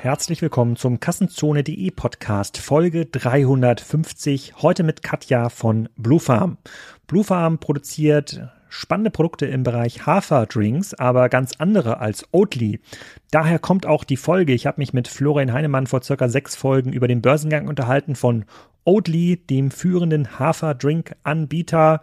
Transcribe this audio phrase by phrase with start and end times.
[0.00, 4.54] Herzlich willkommen zum Kassenzone.de Podcast Folge 350.
[4.62, 6.56] Heute mit Katja von Blue Farm.
[7.08, 12.78] Blue Farm produziert spannende Produkte im Bereich Haferdrinks, aber ganz andere als Oatly.
[13.32, 14.52] Daher kommt auch die Folge.
[14.52, 18.44] Ich habe mich mit Florian Heinemann vor circa sechs Folgen über den Börsengang unterhalten von
[18.84, 22.02] Oatly, dem führenden Haferdrink-Anbieter.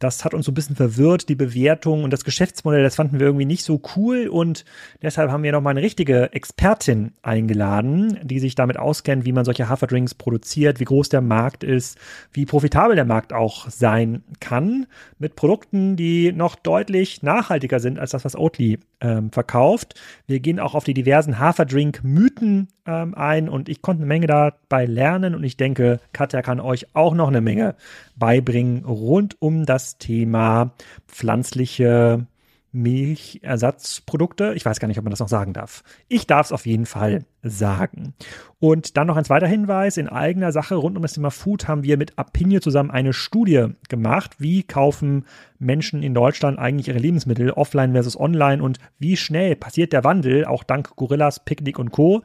[0.00, 3.26] Das hat uns so ein bisschen verwirrt, die Bewertung und das Geschäftsmodell, das fanden wir
[3.26, 4.64] irgendwie nicht so cool und
[5.02, 9.68] deshalb haben wir nochmal eine richtige Expertin eingeladen, die sich damit auskennt, wie man solche
[9.68, 11.98] Haferdrinks produziert, wie groß der Markt ist,
[12.32, 14.86] wie profitabel der Markt auch sein kann,
[15.18, 20.00] mit Produkten, die noch deutlich nachhaltiger sind als das, was Oatly ähm, verkauft.
[20.26, 24.86] Wir gehen auch auf die diversen Haferdrink-Mythen ähm, ein und ich konnte eine Menge dabei
[24.86, 27.74] lernen und ich denke, Katja kann euch auch noch eine Menge
[28.16, 30.72] beibringen rund um das Thema
[31.08, 32.26] pflanzliche
[32.72, 34.52] Milchersatzprodukte.
[34.54, 35.82] Ich weiß gar nicht, ob man das noch sagen darf.
[36.08, 38.14] Ich darf es auf jeden Fall sagen.
[38.58, 39.96] Und dann noch ein zweiter Hinweis.
[39.96, 43.68] In eigener Sache rund um das Thema Food haben wir mit Apinio zusammen eine Studie
[43.88, 44.36] gemacht.
[44.38, 45.24] Wie kaufen
[45.60, 50.44] Menschen in Deutschland eigentlich ihre Lebensmittel offline versus online und wie schnell passiert der Wandel,
[50.46, 52.22] auch dank Gorillas, Picknick und Co.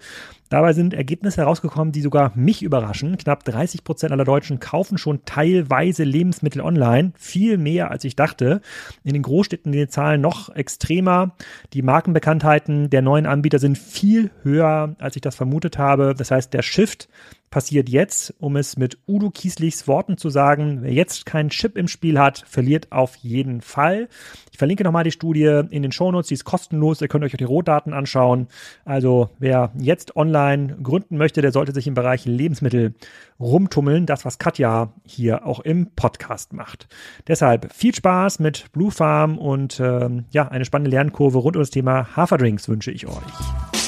[0.50, 3.18] Dabei sind Ergebnisse herausgekommen, die sogar mich überraschen.
[3.18, 7.14] Knapp 30 Prozent aller Deutschen kaufen schon teilweise Lebensmittel online.
[7.18, 8.62] Viel mehr, als ich dachte.
[9.04, 11.36] In den Großstädten sind die Zahlen noch extremer.
[11.74, 16.14] Die Markenbekanntheiten der neuen Anbieter sind viel höher, als ich das vermutet habe.
[16.16, 17.10] Das heißt, der Shift
[17.56, 21.88] passiert jetzt, um es mit Udo Kieslichs Worten zu sagen, wer jetzt keinen Chip im
[21.88, 24.10] Spiel hat, verliert auf jeden Fall.
[24.52, 27.38] Ich verlinke nochmal die Studie in den Shownotes, die ist kostenlos, ihr könnt euch auch
[27.38, 28.48] die Rohdaten anschauen.
[28.84, 32.94] Also wer jetzt online gründen möchte, der sollte sich im Bereich Lebensmittel
[33.40, 36.90] rumtummeln, das was Katja hier auch im Podcast macht.
[37.26, 41.70] Deshalb viel Spaß mit Blue Farm und ähm, ja, eine spannende Lernkurve rund um das
[41.70, 43.85] Thema Haferdrinks wünsche ich euch.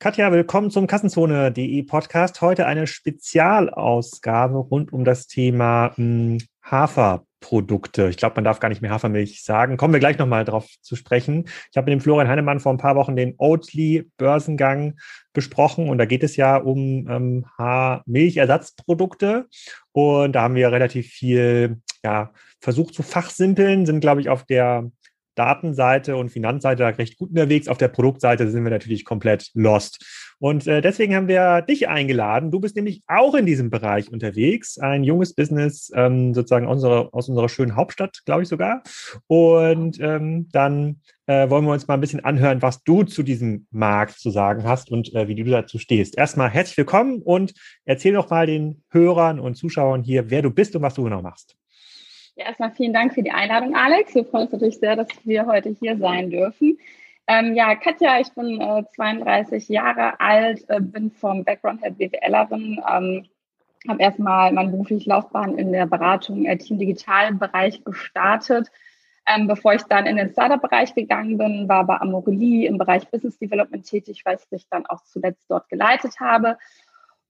[0.00, 2.40] Katja, willkommen zum Kassenzone.de Podcast.
[2.40, 8.08] Heute eine Spezialausgabe rund um das Thema mh, hm, Haferprodukte.
[8.08, 9.76] Ich glaube, man darf gar nicht mehr Hafermilch sagen.
[9.76, 11.46] Kommen wir gleich nochmal drauf zu sprechen.
[11.72, 15.00] Ich habe mit dem Florian Heinemann vor ein paar Wochen den Oatly Börsengang
[15.32, 19.48] besprochen und da geht es ja um ähm, Milchersatzprodukte
[19.90, 24.92] und da haben wir relativ viel ja, versucht zu fachsimpeln, sind, glaube ich, auf der
[25.38, 27.68] Datenseite und Finanzseite recht gut unterwegs.
[27.68, 30.04] Auf der Produktseite sind wir natürlich komplett lost.
[30.40, 32.50] Und äh, deswegen haben wir dich eingeladen.
[32.50, 34.78] Du bist nämlich auch in diesem Bereich unterwegs.
[34.78, 38.82] Ein junges Business, ähm, sozusagen aus unserer, aus unserer schönen Hauptstadt, glaube ich sogar.
[39.26, 43.66] Und ähm, dann äh, wollen wir uns mal ein bisschen anhören, was du zu diesem
[43.70, 46.16] Markt zu sagen hast und äh, wie du dazu stehst.
[46.16, 47.52] Erstmal herzlich willkommen und
[47.84, 51.22] erzähl doch mal den Hörern und Zuschauern hier, wer du bist und was du genau
[51.22, 51.56] machst.
[52.38, 54.14] Ja, erstmal vielen Dank für die Einladung, Alex.
[54.14, 56.78] Wir freuen uns natürlich sehr, dass wir heute hier sein dürfen.
[57.26, 62.80] Ähm, ja, Katja, ich bin äh, 32 Jahre alt, äh, bin vom Background her BWLerin,
[62.88, 63.26] ähm,
[63.88, 68.70] habe erstmal meine berufliche Laufbahn in der Beratung IT- und Digitalbereich gestartet.
[69.26, 73.36] Ähm, bevor ich dann in den Startup-Bereich gegangen bin, war bei Amorelie im Bereich Business
[73.38, 76.56] Development tätig, weil ich dann auch zuletzt dort geleitet habe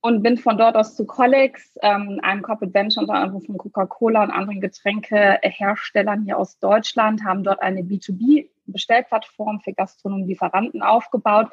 [0.01, 4.23] und bin von dort aus zu Collex, ähm, einem Corporate Venture unter anderem von Coca-Cola
[4.23, 11.49] und anderen Getränkeherstellern hier aus Deutschland, haben dort eine B2B-Bestellplattform für Gastronomen Lieferanten aufgebaut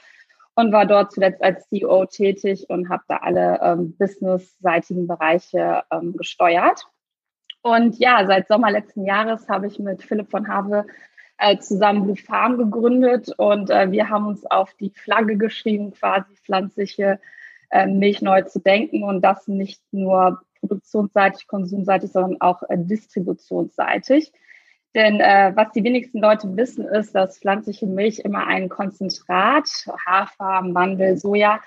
[0.55, 6.17] und war dort zuletzt als CEO tätig und habe da alle ähm, businessseitigen Bereiche ähm,
[6.17, 6.87] gesteuert.
[7.63, 10.87] Und ja, seit Sommer letzten Jahres habe ich mit Philipp von Have
[11.39, 16.33] äh, zusammen Blue Farm gegründet und äh, wir haben uns auf die Flagge geschrieben, quasi
[16.37, 17.19] pflanzliche
[17.71, 24.33] äh, Milch neu zu denken und das nicht nur produktionsseitig, konsumseitig, sondern auch äh, distributionsseitig.
[24.95, 29.69] Denn äh, was die wenigsten Leute wissen, ist, dass pflanzliche Milch immer ein Konzentrat,
[30.07, 31.61] Hafer, Mandel, Soja,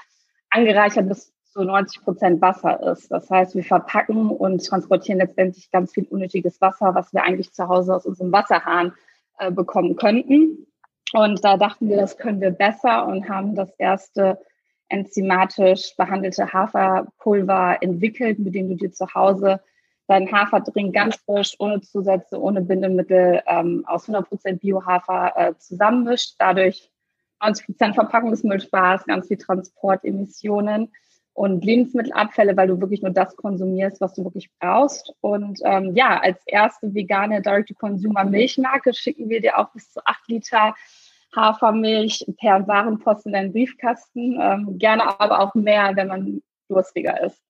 [0.50, 3.12] angereichert bis zu 90 Prozent Wasser ist.
[3.12, 7.68] Das heißt, wir verpacken und transportieren letztendlich ganz viel unnötiges Wasser, was wir eigentlich zu
[7.68, 8.94] Hause aus unserem Wasserhahn
[9.38, 10.66] äh, bekommen könnten.
[11.13, 14.40] Und da dachten wir, das können wir besser und haben das erste
[14.89, 19.62] enzymatisch behandelte Haferpulver entwickelt, mit dem du dir zu Hause
[20.09, 26.36] deinen Haferdrink ganz frisch, ohne Zusätze, ohne Bindemittel ähm, aus 100% Biohafer äh, zusammenmischt.
[26.39, 26.91] Dadurch
[27.39, 30.92] 90% Verpackungsmüll Spaß, ganz viel Transportemissionen
[31.33, 35.13] und Lebensmittelabfälle, weil du wirklich nur das konsumierst, was du wirklich brauchst.
[35.21, 40.75] Und ähm, ja, als erste vegane Direct-to-Consumer-Milchmarke schicken wir dir auch bis zu 8 Liter
[41.36, 44.40] Hafermilch per Warenpost in deinen Briefkasten.
[44.42, 47.42] Ähm, gerne aber auch mehr, wenn man durstiger ist.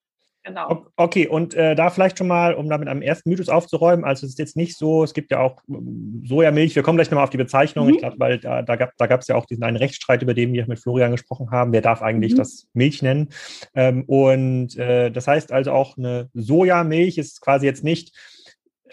[0.44, 0.86] Genau.
[0.96, 4.32] Okay, und äh, da vielleicht schon mal, um damit am ersten Mythos aufzuräumen, also es
[4.32, 7.30] ist jetzt nicht so, es gibt ja auch ähm, Sojamilch, wir kommen gleich nochmal auf
[7.30, 7.94] die Bezeichnung, mhm.
[7.94, 10.66] ich glaube, weil da, da gab es ja auch diesen einen Rechtsstreit, über den wir
[10.68, 12.38] mit Florian gesprochen haben, wer darf eigentlich mhm.
[12.38, 13.30] das Milch nennen.
[13.76, 18.18] Ähm, und äh, das heißt also auch eine Sojamilch ist quasi jetzt nicht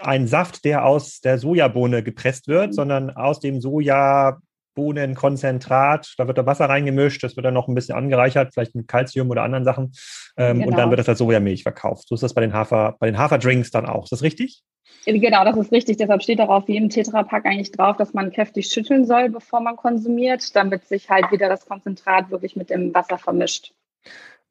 [0.01, 2.73] ein Saft, der aus der Sojabohne gepresst wird, mhm.
[2.73, 4.39] sondern aus dem Soja
[4.77, 8.87] Bohnenkonzentrat, da wird da Wasser reingemischt, das wird dann noch ein bisschen angereichert, vielleicht mit
[8.87, 9.93] Kalzium oder anderen Sachen.
[10.37, 10.67] Ähm, genau.
[10.69, 10.91] Und dann genau.
[10.91, 12.07] wird das als Sojamilch verkauft.
[12.09, 14.05] So ist das bei den Hafer, bei den Haferdrinks dann auch.
[14.05, 14.63] Ist das richtig?
[15.05, 15.97] Genau, das ist richtig.
[15.97, 19.77] Deshalb steht auch auf jedem Tetrapack eigentlich drauf, dass man kräftig schütteln soll, bevor man
[19.77, 23.73] konsumiert, damit sich halt wieder das Konzentrat wirklich mit dem Wasser vermischt.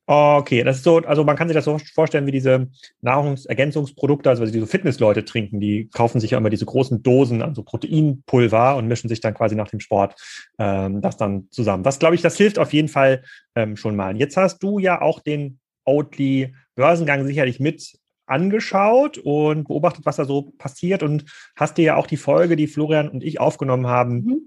[0.07, 2.67] Okay, das ist so, also man kann sich das so vorstellen wie diese
[3.01, 7.63] Nahrungsergänzungsprodukte, also diese Fitnessleute trinken, die kaufen sich ja immer diese großen Dosen an so
[7.63, 10.15] Proteinpulver und mischen sich dann quasi nach dem Sport
[10.59, 11.81] ähm, das dann zusammen.
[11.81, 13.23] Das glaube ich, das hilft auf jeden Fall
[13.55, 14.15] ähm, schon mal.
[14.15, 17.97] Jetzt hast du ja auch den Oatly Börsengang sicherlich mit
[18.27, 21.25] angeschaut und beobachtet, was da so passiert und
[21.55, 24.41] hast dir ja auch die Folge, die Florian und ich aufgenommen haben, mhm.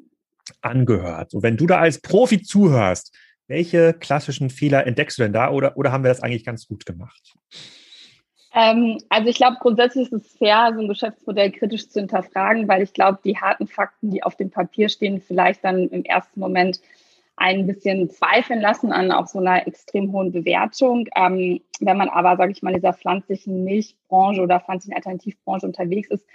[0.60, 1.32] angehört.
[1.32, 3.12] So, wenn du da als Profi zuhörst,
[3.48, 6.86] welche klassischen Fehler entdeckst du denn da oder, oder haben wir das eigentlich ganz gut
[6.86, 7.34] gemacht?
[8.54, 12.82] Ähm, also ich glaube, grundsätzlich ist es fair, so ein Geschäftsmodell kritisch zu hinterfragen, weil
[12.82, 16.80] ich glaube, die harten Fakten, die auf dem Papier stehen, vielleicht dann im ersten Moment
[17.36, 21.08] ein bisschen zweifeln lassen an auch so einer extrem hohen Bewertung.
[21.14, 26.10] Ähm, wenn man aber, sage ich mal, in dieser pflanzlichen Milchbranche oder pflanzlichen Alternativbranche unterwegs
[26.10, 26.26] ist,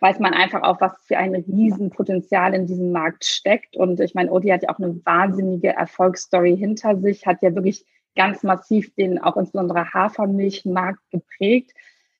[0.00, 3.76] weiß man einfach auch, was für ein Riesenpotenzial in diesem Markt steckt.
[3.76, 7.84] Und ich meine, Odi hat ja auch eine wahnsinnige Erfolgsstory hinter sich, hat ja wirklich
[8.14, 11.72] ganz massiv den auch insbesondere Hafermilchmarkt geprägt.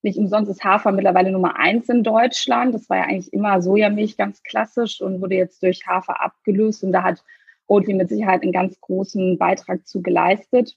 [0.02, 2.74] Nicht umsonst ist Hafer mittlerweile Nummer eins in Deutschland.
[2.74, 6.84] Das war ja eigentlich immer Sojamilch ganz klassisch und wurde jetzt durch Hafer abgelöst.
[6.84, 7.24] Und da hat
[7.66, 10.76] Oatly mit Sicherheit einen ganz großen Beitrag zu geleistet.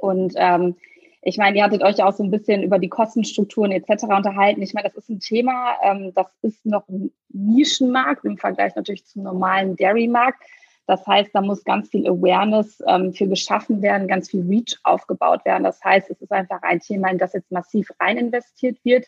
[0.00, 0.76] Und ähm,
[1.24, 4.04] ich meine, ihr hattet euch auch so ein bisschen über die Kostenstrukturen etc.
[4.04, 4.60] unterhalten.
[4.60, 9.06] Ich meine, das ist ein Thema, ähm, das ist noch ein Nischenmarkt im Vergleich natürlich
[9.06, 10.42] zum normalen Dairy-Markt.
[10.86, 15.44] Das heißt, da muss ganz viel Awareness ähm, für geschaffen werden, ganz viel Reach aufgebaut
[15.44, 15.62] werden.
[15.62, 19.06] Das heißt, es ist einfach ein Thema, in das jetzt massiv rein investiert wird.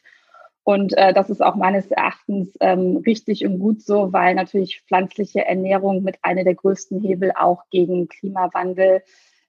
[0.62, 5.44] Und äh, das ist auch meines Erachtens ähm, richtig und gut so, weil natürlich pflanzliche
[5.44, 9.02] Ernährung mit einer der größten Hebel auch gegen Klimawandel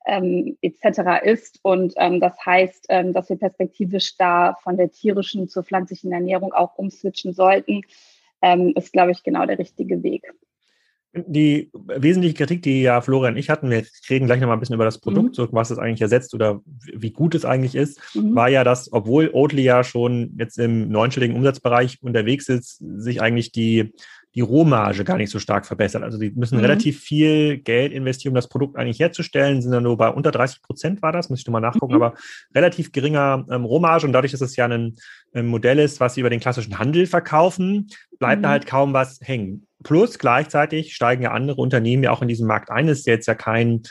[0.05, 1.23] ähm, etc.
[1.23, 1.59] ist.
[1.63, 6.53] Und ähm, das heißt, ähm, dass wir perspektivisch da von der tierischen zur pflanzlichen Ernährung
[6.53, 7.81] auch umswitchen sollten,
[8.41, 10.31] ähm, ist, glaube ich, genau der richtige Weg.
[11.17, 14.75] Die wesentliche Kritik, die ja Florian und ich hatten, wir reden gleich nochmal ein bisschen
[14.75, 15.47] über das Produkt, mhm.
[15.51, 18.35] was es eigentlich ersetzt oder wie gut es eigentlich ist, mhm.
[18.35, 23.53] war ja, dass, obwohl Oatly ja schon jetzt im neunstelligen Umsatzbereich unterwegs ist, sich eigentlich
[23.53, 23.93] die
[24.35, 26.03] die Rohmarge gar nicht so stark verbessert.
[26.03, 26.61] Also die müssen mhm.
[26.61, 30.61] relativ viel Geld investieren, um das Produkt eigentlich herzustellen, sind dann nur bei unter 30
[30.61, 32.01] Prozent war das, muss ich nochmal nachgucken, mhm.
[32.01, 32.15] aber
[32.53, 34.95] relativ geringer ähm, Rohmarge und dadurch, dass es ja ein,
[35.33, 37.87] ein, Modell ist, was sie über den klassischen Handel verkaufen,
[38.19, 38.43] bleibt mhm.
[38.43, 39.67] da halt kaum was hängen.
[39.83, 42.89] Plus gleichzeitig steigen ja andere Unternehmen ja auch in diesen Markt ein.
[42.89, 43.83] Es ist jetzt ja kein,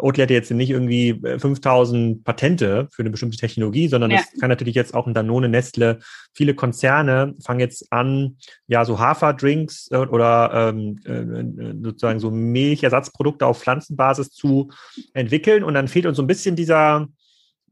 [0.00, 4.18] Oatly hat jetzt nicht irgendwie 5000 äh, Patente für eine bestimmte Technologie, sondern ja.
[4.18, 5.98] das kann natürlich jetzt auch ein Danone, Nestle,
[6.32, 8.36] viele Konzerne fangen jetzt an,
[8.66, 14.70] ja, so Haferdrinks äh, oder ähm, äh, sozusagen so Milchersatzprodukte auf Pflanzenbasis zu
[15.14, 15.64] entwickeln.
[15.64, 17.08] Und dann fehlt uns so ein bisschen dieser,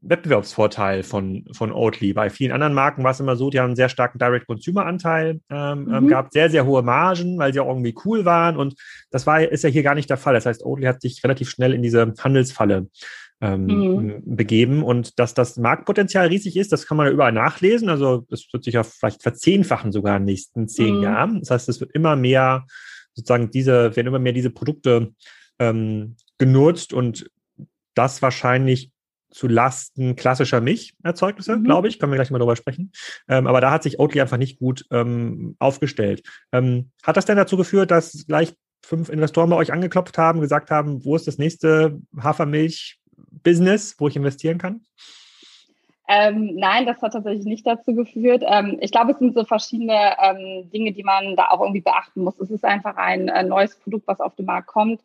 [0.01, 2.13] Wettbewerbsvorteil von, von Oatly.
[2.13, 5.89] Bei vielen anderen Marken war es immer so, die haben einen sehr starken Direct-Consumer-Anteil ähm,
[5.91, 6.07] ähm mhm.
[6.07, 8.57] gehabt, sehr, sehr hohe Margen, weil sie auch irgendwie cool waren.
[8.57, 8.75] Und
[9.11, 10.33] das war, ist ja hier gar nicht der Fall.
[10.33, 12.87] Das heißt, Oatly hat sich relativ schnell in diese Handelsfalle
[13.41, 14.21] ähm, mhm.
[14.25, 14.83] begeben.
[14.83, 17.89] Und dass das Marktpotenzial riesig ist, das kann man ja überall nachlesen.
[17.89, 21.03] Also das wird sich ja vielleicht verzehnfachen sogar in den nächsten zehn mhm.
[21.03, 21.39] Jahren.
[21.39, 22.65] Das heißt, es wird immer mehr,
[23.13, 25.13] sozusagen diese, werden immer mehr diese Produkte
[25.59, 27.29] ähm, genutzt und
[27.93, 28.90] das wahrscheinlich
[29.31, 31.63] zu Lasten klassischer Milcherzeugnisse, mhm.
[31.63, 31.99] glaube ich.
[31.99, 32.91] Können wir gleich mal darüber sprechen.
[33.27, 36.23] Ähm, aber da hat sich Oatly einfach nicht gut ähm, aufgestellt.
[36.51, 40.71] Ähm, hat das denn dazu geführt, dass gleich fünf Investoren bei euch angeklopft haben, gesagt
[40.71, 44.81] haben, wo ist das nächste Hafermilch-Business, wo ich investieren kann?
[46.07, 48.43] Ähm, nein, das hat tatsächlich nicht dazu geführt.
[48.45, 52.23] Ähm, ich glaube, es sind so verschiedene ähm, Dinge, die man da auch irgendwie beachten
[52.23, 52.37] muss.
[52.39, 54.99] Es ist einfach ein äh, neues Produkt, was auf den Markt kommt.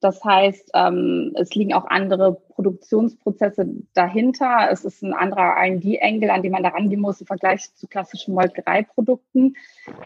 [0.00, 4.68] Das heißt, ähm, es liegen auch andere Produktionsprozesse dahinter.
[4.70, 8.34] Es ist ein anderer R&D-Engel, an dem man da rangehen muss im Vergleich zu klassischen
[8.34, 9.56] Molkereiprodukten.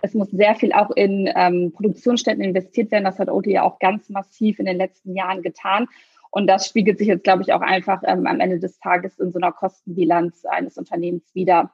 [0.03, 3.05] Es muss sehr viel auch in ähm, Produktionsstätten investiert werden.
[3.05, 5.87] Das hat Oatly ja auch ganz massiv in den letzten Jahren getan.
[6.33, 9.31] Und das spiegelt sich jetzt, glaube ich, auch einfach ähm, am Ende des Tages in
[9.31, 11.71] so einer Kostenbilanz eines Unternehmens wieder.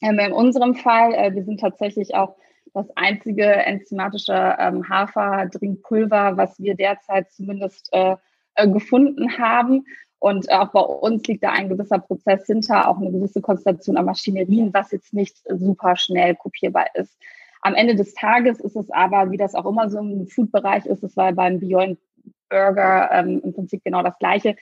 [0.00, 2.36] Ähm, in unserem Fall, äh, wir sind tatsächlich auch
[2.74, 8.16] das einzige enzymatische ähm, Haferdrinkpulver, was wir derzeit zumindest äh,
[8.54, 9.84] äh, gefunden haben.
[10.18, 14.04] Und auch bei uns liegt da ein gewisser Prozess hinter, auch eine gewisse Konstellation an
[14.04, 17.16] Maschinerien, was jetzt nicht super schnell kopierbar ist.
[17.62, 21.02] Am Ende des Tages ist es aber, wie das auch immer so im Food-Bereich ist,
[21.02, 21.98] es war beim Beyond
[22.50, 24.56] Burger ähm, im Prinzip genau das Gleiche.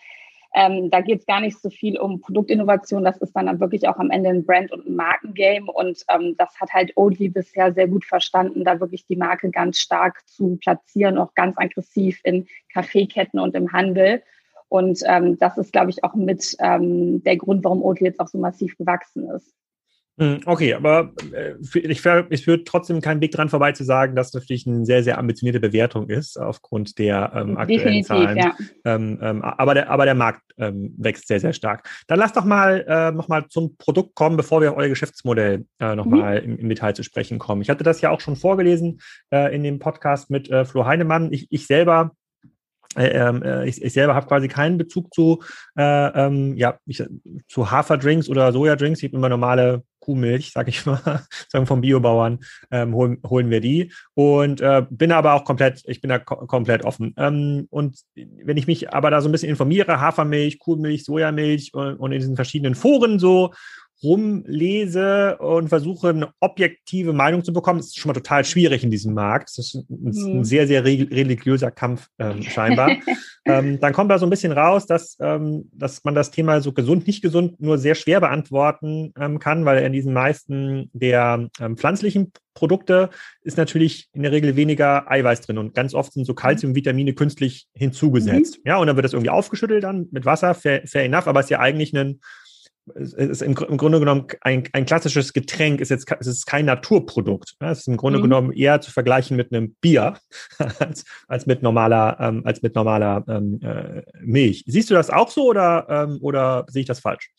[0.54, 3.04] Ähm, da geht es gar nicht so viel um Produktinnovation.
[3.04, 5.70] Das ist dann, dann wirklich auch am Ende ein Brand- und ein Markengame.
[5.70, 9.78] Und ähm, das hat halt Oatly bisher sehr gut verstanden, da wirklich die Marke ganz
[9.78, 14.22] stark zu platzieren, auch ganz aggressiv in Kaffeeketten und im Handel.
[14.68, 18.28] Und ähm, das ist, glaube ich, auch mit ähm, der Grund, warum Oatly jetzt auch
[18.28, 19.54] so massiv gewachsen ist.
[20.18, 24.32] Hm, okay, aber äh, ich, ich würde trotzdem keinen Weg dran vorbei zu sagen, dass
[24.32, 28.36] das natürlich eine sehr, sehr ambitionierte Bewertung ist aufgrund der ähm, aktuellen Definitiv, Zahlen.
[28.36, 28.56] Ja.
[28.84, 31.88] Ähm, ähm, aber, der, aber der Markt ähm, wächst sehr, sehr stark.
[32.08, 35.94] Dann lass doch mal äh, nochmal zum Produkt kommen, bevor wir auf euer Geschäftsmodell äh,
[35.94, 36.52] nochmal mhm.
[36.52, 37.62] im, im, Detail zu sprechen kommen.
[37.62, 41.32] Ich hatte das ja auch schon vorgelesen äh, in dem Podcast mit äh, Flo Heinemann.
[41.32, 42.12] Ich, ich selber
[42.98, 45.42] äh, ähm, äh, ich, ich, selber habe quasi keinen Bezug zu,
[45.76, 47.02] äh, ähm, ja, ich,
[47.48, 49.00] zu Haferdrinks oder Sojadrinks.
[49.00, 51.00] Ich habe immer normale Kuhmilch, sage ich mal,
[51.48, 52.38] sagen vom Biobauern,
[52.70, 53.92] ähm, holen, holen wir die.
[54.14, 57.14] Und äh, bin aber auch komplett, ich bin da ko komplett offen.
[57.16, 61.96] Ähm, und wenn ich mich aber da so ein bisschen informiere, Hafermilch, Kuhmilch, Sojamilch und,
[61.96, 63.52] und in diesen verschiedenen Foren so
[64.02, 68.90] rumlese und versuche, eine objektive Meinung zu bekommen, das ist schon mal total schwierig in
[68.90, 69.50] diesem Markt.
[69.50, 70.44] Das ist ein, ein mhm.
[70.44, 72.96] sehr, sehr religiöser Kampf ähm, scheinbar.
[73.44, 76.72] ähm, dann kommt da so ein bisschen raus, dass, ähm, dass man das Thema so
[76.72, 81.76] gesund, nicht gesund nur sehr schwer beantworten ähm, kann, weil in diesen meisten der ähm,
[81.76, 83.10] pflanzlichen Produkte
[83.42, 87.68] ist natürlich in der Regel weniger Eiweiß drin und ganz oft sind so Kalziumvitamine künstlich
[87.72, 88.58] hinzugesetzt.
[88.58, 88.62] Mhm.
[88.68, 91.46] Ja, und dann wird das irgendwie aufgeschüttelt dann mit Wasser, fair, fair enough, aber es
[91.46, 92.20] ist ja eigentlich ein
[92.94, 97.54] ist im, im, Grunde genommen ein, ein klassisches Getränk, ist jetzt es ist kein Naturprodukt.
[97.60, 98.22] Es ist im Grunde mhm.
[98.22, 100.16] genommen eher zu vergleichen mit einem Bier
[100.78, 104.64] als, als mit normaler, ähm, als mit normaler ähm, äh, Milch.
[104.66, 107.32] Siehst du das auch so oder, ähm, oder sehe ich das falsch?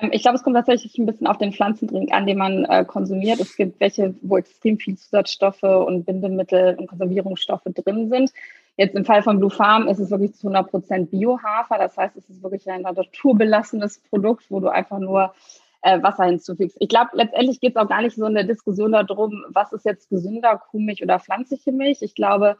[0.00, 2.84] Ähm, ich glaube, es kommt tatsächlich ein bisschen auf den Pflanzendrink an, den man äh,
[2.84, 3.40] konsumiert.
[3.40, 8.32] Es gibt welche, wo extrem viel Zusatzstoffe und Bindemittel und Konservierungsstoffe drin sind.
[8.78, 11.78] Jetzt im Fall von Blue Farm ist es wirklich zu 100 Prozent Bio-Hafer.
[11.78, 15.34] Das heißt, es ist wirklich ein naturbelassenes Produkt, wo du einfach nur
[15.82, 16.76] äh, Wasser hinzufügst.
[16.78, 19.84] Ich glaube, letztendlich geht es auch gar nicht so in der Diskussion darum, was ist
[19.84, 22.02] jetzt gesünder, Kuhmilch oder pflanzliche Milch.
[22.02, 22.56] Ich glaube,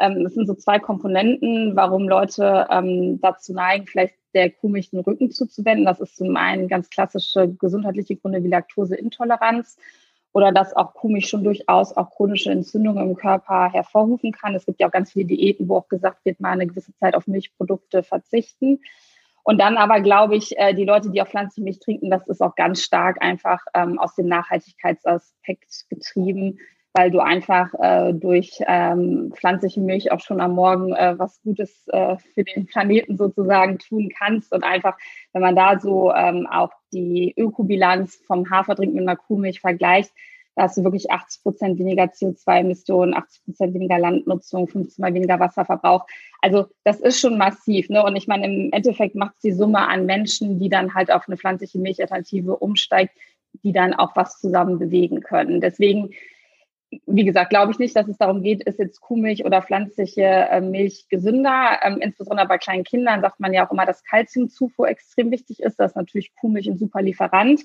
[0.00, 5.00] ähm, das sind so zwei Komponenten, warum Leute ähm, dazu neigen, vielleicht der Kuhmilch den
[5.00, 5.84] Rücken zuzuwenden.
[5.84, 9.76] Das ist zum einen ganz klassische gesundheitliche Gründe wie Laktoseintoleranz
[10.32, 14.54] oder dass auch Kuhmilch schon durchaus auch chronische Entzündungen im Körper hervorrufen kann.
[14.54, 17.14] Es gibt ja auch ganz viele Diäten, wo auch gesagt wird, mal eine gewisse Zeit
[17.14, 18.80] auf Milchprodukte verzichten.
[19.42, 22.42] Und dann aber glaube ich, äh, die Leute, die auch pflanzliche Milch trinken, das ist
[22.42, 26.58] auch ganz stark einfach ähm, aus dem Nachhaltigkeitsaspekt getrieben,
[26.94, 31.86] weil du einfach äh, durch ähm, pflanzliche Milch auch schon am Morgen äh, was Gutes
[31.88, 34.52] äh, für den Planeten sozusagen tun kannst.
[34.52, 34.96] Und einfach,
[35.32, 40.12] wenn man da so ähm, auch die Ökobilanz vom Haferdrink mit einer Kuhmilch vergleicht,
[40.58, 45.38] da hast du wirklich 80 Prozent weniger CO2-Emissionen, 80 Prozent weniger Landnutzung, 15 mal weniger
[45.38, 46.04] Wasserverbrauch.
[46.42, 47.88] Also das ist schon massiv.
[47.90, 48.02] Ne?
[48.02, 51.28] Und ich meine, im Endeffekt macht es die Summe an Menschen, die dann halt auf
[51.28, 53.14] eine pflanzliche Milchalternative umsteigt,
[53.62, 55.60] die dann auch was zusammen bewegen können.
[55.60, 56.10] Deswegen
[57.06, 60.60] wie gesagt, glaube ich nicht, dass es darum geht, ist jetzt Kuhmilch oder pflanzliche äh,
[60.60, 61.78] Milch gesünder.
[61.82, 65.78] Ähm, insbesondere bei kleinen Kindern sagt man ja auch immer, dass Kalziumzufuhr extrem wichtig ist.
[65.78, 67.62] Das ist natürlich Kuhmilch ein super Lieferant.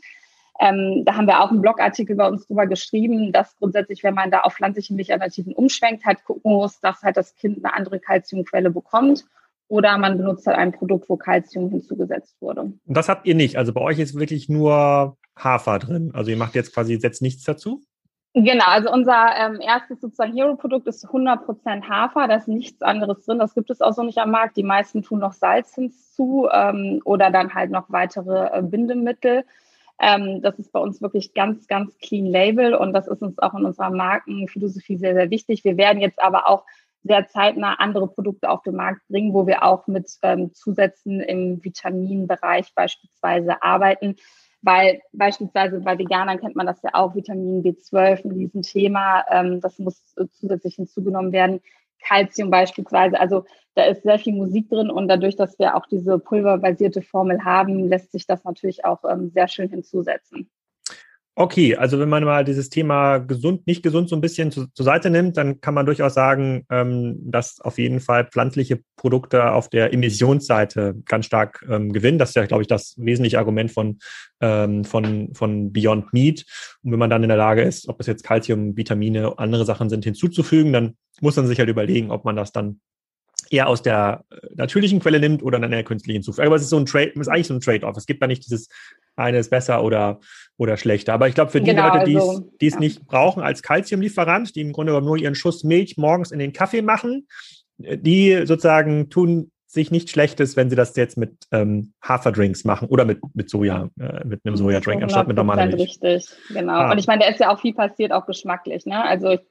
[0.59, 4.29] Ähm, da haben wir auch einen Blogartikel bei uns drüber geschrieben, dass grundsätzlich, wenn man
[4.29, 8.69] da auf pflanzliche Milchalternativen umschwenkt, halt gucken muss, dass halt das Kind eine andere Kalziumquelle
[8.69, 9.25] bekommt.
[9.69, 12.61] Oder man benutzt halt ein Produkt, wo Kalzium hinzugesetzt wurde.
[12.61, 13.57] Und das habt ihr nicht.
[13.57, 16.11] Also bei euch ist wirklich nur Hafer drin.
[16.13, 17.81] Also ihr macht jetzt quasi, setzt nichts dazu?
[18.35, 23.37] Genau, also unser ähm, erstes sozusagen Hero-Produkt ist 100% Hafer, da ist nichts anderes drin.
[23.37, 24.57] Das gibt es auch so nicht am Markt.
[24.57, 29.45] Die meisten tun noch Salz hinzu ähm, oder dann halt noch weitere äh, Bindemittel.
[29.99, 33.53] Ähm, das ist bei uns wirklich ganz, ganz clean Label und das ist uns auch
[33.53, 35.63] in unserer Markenphilosophie sehr, sehr wichtig.
[35.63, 36.65] Wir werden jetzt aber auch
[37.03, 41.63] sehr zeitnah andere Produkte auf den Markt bringen, wo wir auch mit ähm, Zusätzen im
[41.63, 44.15] Vitaminbereich beispielsweise arbeiten
[44.63, 49.77] weil beispielsweise bei Veganern kennt man das ja auch, Vitamin B12, ein Riesenthema, ähm, das
[49.77, 51.61] muss zusätzlich hinzugenommen werden.
[52.01, 56.17] Calcium beispielsweise, also da ist sehr viel Musik drin und dadurch, dass wir auch diese
[56.19, 60.49] pulverbasierte Formel haben, lässt sich das natürlich auch ähm, sehr schön hinzusetzen.
[61.35, 64.85] Okay, also wenn man mal dieses Thema gesund, nicht gesund so ein bisschen zu, zur
[64.85, 69.67] Seite nimmt, dann kann man durchaus sagen, ähm, dass auf jeden Fall pflanzliche Produkte auf
[69.67, 72.19] der Emissionsseite ganz stark ähm, gewinnen.
[72.19, 73.97] Das ist ja, glaube ich, das wesentliche Argument von,
[74.41, 76.45] ähm, von, von Beyond Meat.
[76.83, 79.89] Und wenn man dann in der Lage ist, ob es jetzt Kalzium, Vitamine, andere Sachen
[79.89, 82.79] sind, hinzuzufügen, dann muss man sich halt überlegen, ob man das dann
[83.53, 86.45] eher aus der äh, natürlichen Quelle nimmt oder dann eher künstlich hinzufügt.
[86.45, 87.95] Aber es ist so ein Trade, ist eigentlich so ein Trade-off.
[87.95, 88.67] Es gibt da nicht dieses
[89.15, 90.19] eine ist besser oder,
[90.57, 91.13] oder schlechter.
[91.13, 92.79] Aber ich glaube, für die genau, Leute, die also, es ja.
[92.79, 96.81] nicht brauchen als Kalziumlieferant, die im Grunde nur ihren Schuss Milch morgens in den Kaffee
[96.81, 97.27] machen,
[97.81, 102.89] äh, die sozusagen tun sich nichts Schlechtes, wenn sie das jetzt mit ähm, Haferdrinks machen
[102.89, 105.81] oder mit, mit Soja, äh, mit einem Sojadrink anstatt mit normaler Milch.
[105.81, 106.73] Richtig, genau.
[106.73, 106.91] Ah.
[106.91, 108.85] Und ich meine, da ist ja auch viel passiert, auch geschmacklich.
[108.85, 109.03] Ne?
[109.03, 109.41] Also ich,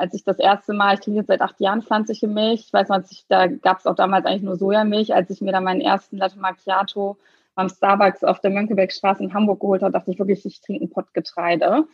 [0.00, 2.88] als ich das erste Mal, ich trinke jetzt seit acht Jahren pflanzliche Milch, ich weiß
[2.88, 5.80] noch, ich, da gab es auch damals eigentlich nur Sojamilch, als ich mir dann meinen
[5.80, 7.16] ersten Latte Macchiato
[7.54, 10.90] am Starbucks auf der Mönckebergstraße in Hamburg geholt habe, dachte ich wirklich, ich trinke ein
[10.90, 11.84] Pott Getreide.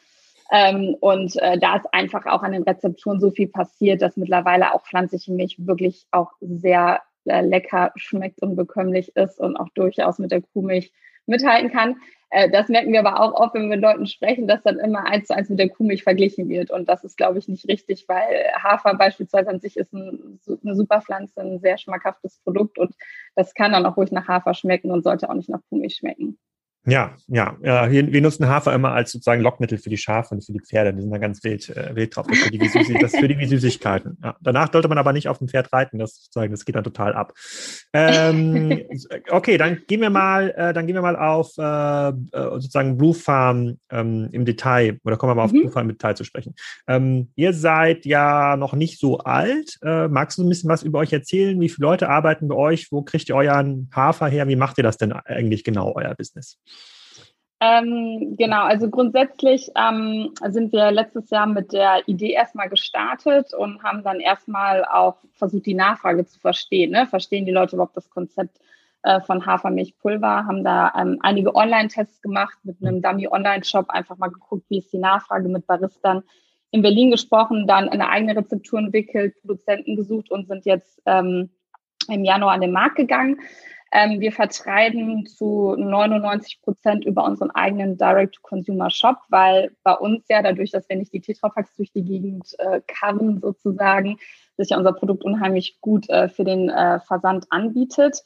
[0.52, 4.72] Ähm, und äh, da ist einfach auch an den Rezepturen so viel passiert, dass mittlerweile
[4.72, 10.18] auch pflanzliche Milch wirklich auch sehr äh, lecker schmeckt und bekömmlich ist und auch durchaus
[10.20, 10.92] mit der Kuhmilch
[11.26, 11.96] mithalten kann.
[12.30, 15.04] Äh, das merken wir aber auch oft, wenn wir mit Leuten sprechen, dass dann immer
[15.06, 16.70] eins zu eins mit der Kuhmilch verglichen wird.
[16.70, 20.74] Und das ist, glaube ich, nicht richtig, weil Hafer beispielsweise an sich ist ein, eine
[20.74, 22.94] super Pflanze, ein sehr schmackhaftes Produkt und
[23.34, 26.38] das kann dann auch ruhig nach Hafer schmecken und sollte auch nicht nach Kuhmilch schmecken.
[26.86, 27.90] Ja, ja, ja.
[27.90, 30.94] Wir, wir nutzen Hafer immer als sozusagen Lockmittel für die Schafe und für die Pferde.
[30.94, 32.26] Die sind da ganz wild, äh, wild drauf.
[32.28, 34.18] Das für die, Süßig das für die Süßigkeiten.
[34.22, 34.36] Ja.
[34.40, 35.98] Danach sollte man aber nicht auf dem Pferd reiten.
[35.98, 37.32] Das sozusagen, das geht dann total ab.
[37.92, 38.82] Ähm,
[39.30, 43.14] okay, dann gehen wir mal, äh, dann gehen wir mal auf äh, äh sozusagen Blue
[43.14, 45.62] Farm ähm, im Detail oder kommen wir mal auf mhm.
[45.62, 46.54] Blue Farm im Detail zu sprechen.
[46.86, 49.76] Ähm, ihr seid ja noch nicht so alt.
[49.82, 51.60] Äh, magst du ein bisschen was über euch erzählen?
[51.60, 52.92] Wie viele Leute arbeiten bei euch?
[52.92, 54.46] Wo kriegt ihr euren Hafer her?
[54.46, 56.58] Wie macht ihr das denn eigentlich genau, euer Business?
[57.58, 63.82] Ähm, genau, also grundsätzlich ähm, sind wir letztes Jahr mit der Idee erstmal gestartet und
[63.82, 66.90] haben dann erstmal auch versucht, die Nachfrage zu verstehen.
[66.90, 67.06] Ne?
[67.06, 68.60] Verstehen die Leute überhaupt das Konzept
[69.04, 70.44] äh, von Hafermilchpulver?
[70.46, 74.98] Haben da ähm, einige Online-Tests gemacht mit einem Dummy-Online-Shop, einfach mal geguckt, wie ist die
[74.98, 76.24] Nachfrage mit Baristern
[76.72, 81.48] in Berlin gesprochen, dann eine eigene Rezeptur entwickelt, Produzenten gesucht und sind jetzt ähm,
[82.08, 83.40] im Januar an den Markt gegangen.
[83.92, 90.72] Ähm, wir vertreiben zu 99 Prozent über unseren eigenen Direct-to-Consumer-Shop, weil bei uns ja dadurch,
[90.72, 94.18] dass wir nicht die Tetrapacks durch die Gegend äh, karren sozusagen,
[94.56, 98.22] sich ja unser Produkt unheimlich gut äh, für den äh, Versand anbietet.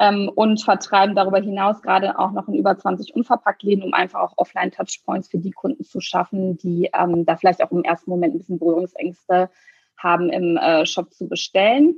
[0.00, 4.32] Ähm, und vertreiben darüber hinaus gerade auch noch in über 20 Unverpacktläden, um einfach auch
[4.36, 8.38] Offline-Touchpoints für die Kunden zu schaffen, die ähm, da vielleicht auch im ersten Moment ein
[8.38, 9.50] bisschen Berührungsängste
[9.96, 11.94] haben, im äh, Shop zu bestellen.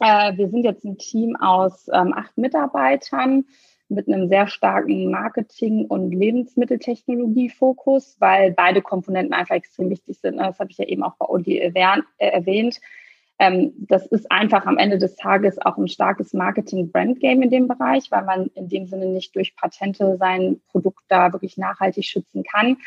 [0.00, 3.44] Äh, wir sind jetzt ein Team aus ähm, acht Mitarbeitern
[3.88, 10.38] mit einem sehr starken Marketing- und Lebensmitteltechnologie-Fokus, weil beide Komponenten einfach extrem wichtig sind.
[10.38, 12.80] Das habe ich ja eben auch bei äh, erwähnt.
[13.38, 18.10] Ähm, das ist einfach am Ende des Tages auch ein starkes Marketing-Brand-Game in dem Bereich,
[18.10, 22.78] weil man in dem Sinne nicht durch Patente sein Produkt da wirklich nachhaltig schützen kann.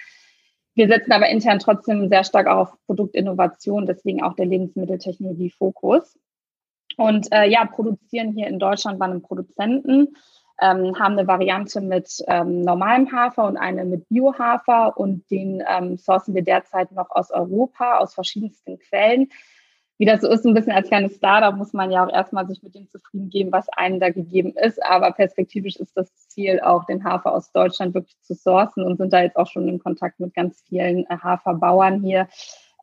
[0.74, 6.18] Wir setzen aber intern trotzdem sehr stark auf Produktinnovation, deswegen auch der Lebensmitteltechnologie-Fokus.
[6.98, 10.18] Und äh, ja, produzieren hier in Deutschland bei einem Produzenten,
[10.60, 15.98] ähm, haben eine Variante mit ähm, normalem Hafer und eine mit Biohafer und den ähm,
[15.98, 19.30] sourcen wir derzeit noch aus Europa, aus verschiedensten Quellen.
[20.00, 22.62] Wie das so ist, ein bisschen als kleines Startup muss man ja auch erstmal sich
[22.62, 24.84] mit dem zufrieden geben, was einem da gegeben ist.
[24.84, 29.14] Aber perspektivisch ist das Ziel auch, den Hafer aus Deutschland wirklich zu sourcen und sind
[29.14, 32.28] da jetzt auch schon in Kontakt mit ganz vielen äh, Haferbauern hier,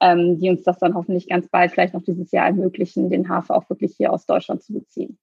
[0.00, 3.56] ähm, die uns das dann hoffentlich ganz bald, vielleicht noch dieses Jahr ermöglichen, den Hafer
[3.56, 5.18] auch wirklich hier aus Deutschland zu beziehen.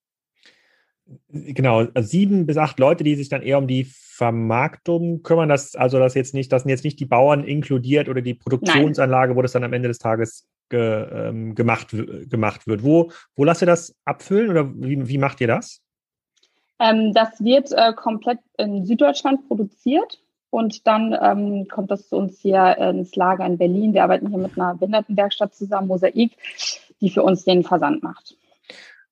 [1.30, 5.50] Genau, also sieben bis acht Leute, die sich dann eher um die Vermarktung kümmern.
[5.50, 9.32] Das, also das jetzt nicht, das sind jetzt nicht die Bauern inkludiert oder die Produktionsanlage,
[9.32, 9.38] Nein.
[9.38, 11.90] wo das dann am Ende des Tages ge, ähm, gemacht,
[12.30, 12.84] gemacht wird.
[12.84, 15.82] Wo, wo lasst ihr das abfüllen oder wie, wie macht ihr das?
[16.80, 20.21] Ähm, das wird äh, komplett in Süddeutschland produziert.
[20.52, 23.94] Und dann ähm, kommt das zu uns hier ins Lager in Berlin.
[23.94, 26.34] Wir arbeiten hier mit einer Behindertenwerkstatt zusammen, Mosaik,
[27.00, 28.36] die für uns den Versand macht.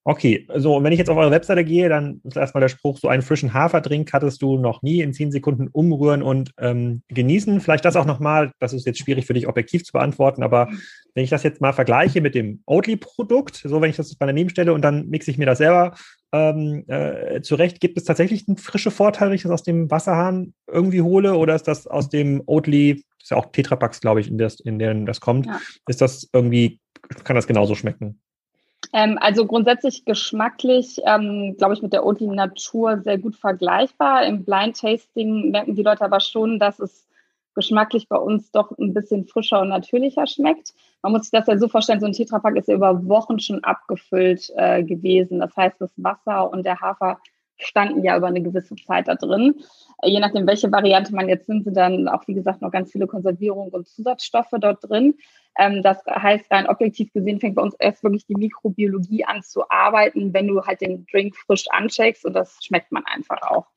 [0.05, 2.97] Okay, so, und wenn ich jetzt auf eure Webseite gehe, dann ist erstmal der Spruch,
[2.97, 7.59] so einen frischen Haferdrink hattest du noch nie in zehn Sekunden umrühren und ähm, genießen.
[7.59, 10.69] Vielleicht das auch nochmal, das ist jetzt schwierig für dich objektiv zu beantworten, aber
[11.13, 14.73] wenn ich das jetzt mal vergleiche mit dem Oatly-Produkt, so wenn ich das daneben stelle
[14.73, 15.95] und dann mixe ich mir das selber
[16.31, 20.53] ähm, äh, zurecht, gibt es tatsächlich einen frischen Vorteil, wenn ich das aus dem Wasserhahn
[20.67, 24.29] irgendwie hole oder ist das aus dem Oatly, das ist ja auch Tetrapacks, glaube ich,
[24.29, 25.59] in, der, in denen das kommt, ja.
[25.87, 26.79] ist das irgendwie,
[27.25, 28.21] kann das genauso schmecken?
[28.93, 34.25] Ähm, also grundsätzlich geschmacklich, ähm, glaube ich, mit der Oatly Natur sehr gut vergleichbar.
[34.25, 37.07] Im Blind Tasting merken die Leute aber schon, dass es
[37.53, 40.73] geschmacklich bei uns doch ein bisschen frischer und natürlicher schmeckt.
[41.01, 43.63] Man muss sich das ja so vorstellen, so ein Tetrapack ist ja über Wochen schon
[43.63, 45.39] abgefüllt äh, gewesen.
[45.39, 47.19] Das heißt, das Wasser und der Hafer
[47.59, 49.55] standen ja über eine gewisse Zeit da drin.
[50.01, 52.91] Äh, je nachdem, welche Variante man jetzt nimmt, sind dann auch, wie gesagt, noch ganz
[52.91, 55.15] viele Konservierungen und Zusatzstoffe dort drin.
[55.57, 59.69] Ähm, das heißt, rein objektiv gesehen fängt bei uns erst wirklich die Mikrobiologie an zu
[59.69, 63.67] arbeiten, wenn du halt den Drink frisch ancheckst und das schmeckt man einfach auch.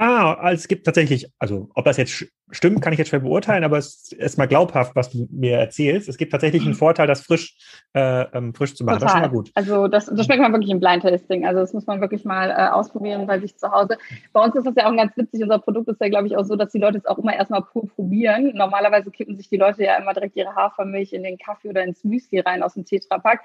[0.00, 3.64] Ah, also es gibt tatsächlich, also ob das jetzt stimmt, kann ich jetzt schwer beurteilen,
[3.64, 6.08] aber es ist mal glaubhaft, was du mir erzählst.
[6.08, 6.76] Es gibt tatsächlich einen mhm.
[6.78, 7.54] Vorteil, das frisch,
[7.92, 9.00] äh, ähm, frisch zu machen.
[9.00, 9.08] Total.
[9.08, 9.50] Das ist mal gut.
[9.54, 11.46] Also das, das schmeckt man wirklich im Blind Tasting.
[11.46, 13.98] Also das muss man wirklich mal äh, ausprobieren bei sich zu Hause.
[14.32, 15.42] Bei uns ist das ja auch ganz witzig.
[15.42, 17.60] Unser Produkt ist ja, glaube ich, auch so, dass die Leute es auch immer erstmal
[17.60, 18.52] pur probieren.
[18.54, 22.04] Normalerweise kippen sich die Leute ja immer direkt ihre Hafermilch in den Kaffee oder ins
[22.04, 23.40] Müsli rein aus dem Tetrapack.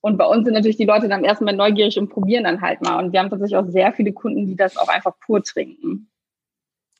[0.00, 3.02] Und bei uns sind natürlich die Leute dann erstmal neugierig und probieren dann halt mal.
[3.02, 6.08] Und wir haben tatsächlich auch sehr viele Kunden, die das auch einfach pur trinken.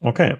[0.00, 0.36] Okay.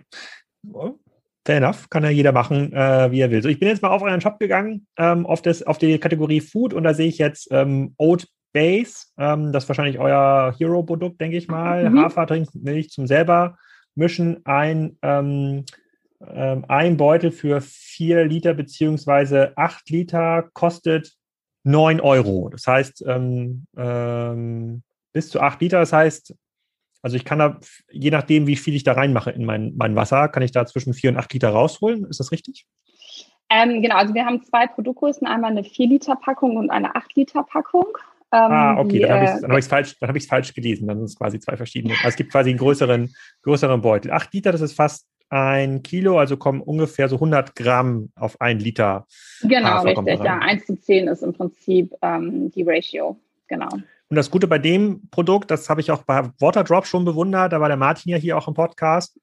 [1.45, 3.43] Fair enough, kann ja jeder machen, äh, wie er will.
[3.43, 6.41] So, ich bin jetzt mal auf euren Shop gegangen, ähm, auf, das, auf die Kategorie
[6.41, 11.21] Food und da sehe ich jetzt ähm, Oat Base, ähm, das ist wahrscheinlich euer Hero-Produkt,
[11.21, 11.91] denke ich mal.
[11.91, 12.01] Mhm.
[12.01, 13.59] Hafertrinkmilch zum selber
[13.95, 15.67] mischen, ein, ähm,
[16.27, 21.16] ähm, ein Beutel für vier Liter beziehungsweise acht Liter kostet
[21.67, 22.49] 9 Euro.
[22.49, 26.35] Das heißt, ähm, ähm, bis zu 8 Liter, das heißt,
[27.03, 27.59] also ich kann da,
[27.91, 30.95] je nachdem, wie viel ich da reinmache in mein, mein Wasser, kann ich da zwischen
[30.95, 32.05] 4 und 8 Liter rausholen.
[32.05, 32.67] Ist das richtig?
[33.51, 37.87] Ähm, genau, also wir haben zwei Produktgrößen, einmal eine 4-Liter-Packung und eine 8-Liter-Packung.
[38.33, 40.89] Ähm, ah, okay, die, dann habe ich es äh, falsch, hab falsch gelesen.
[40.89, 41.95] Dann sind es quasi zwei verschiedene.
[41.95, 44.13] Also es gibt quasi einen größeren, größeren Beutel.
[44.13, 48.59] 8 Liter, das ist fast ein Kilo, also kommen ungefähr so 100 Gramm auf ein
[48.59, 49.07] Liter.
[49.43, 50.21] Genau, richtig.
[50.21, 53.19] Ja, 1 zu 10 ist im Prinzip ähm, die Ratio.
[53.49, 53.69] Genau.
[54.09, 57.61] Und das Gute bei dem Produkt, das habe ich auch bei Waterdrop schon bewundert, da
[57.61, 59.19] war der Martin ja hier auch im Podcast.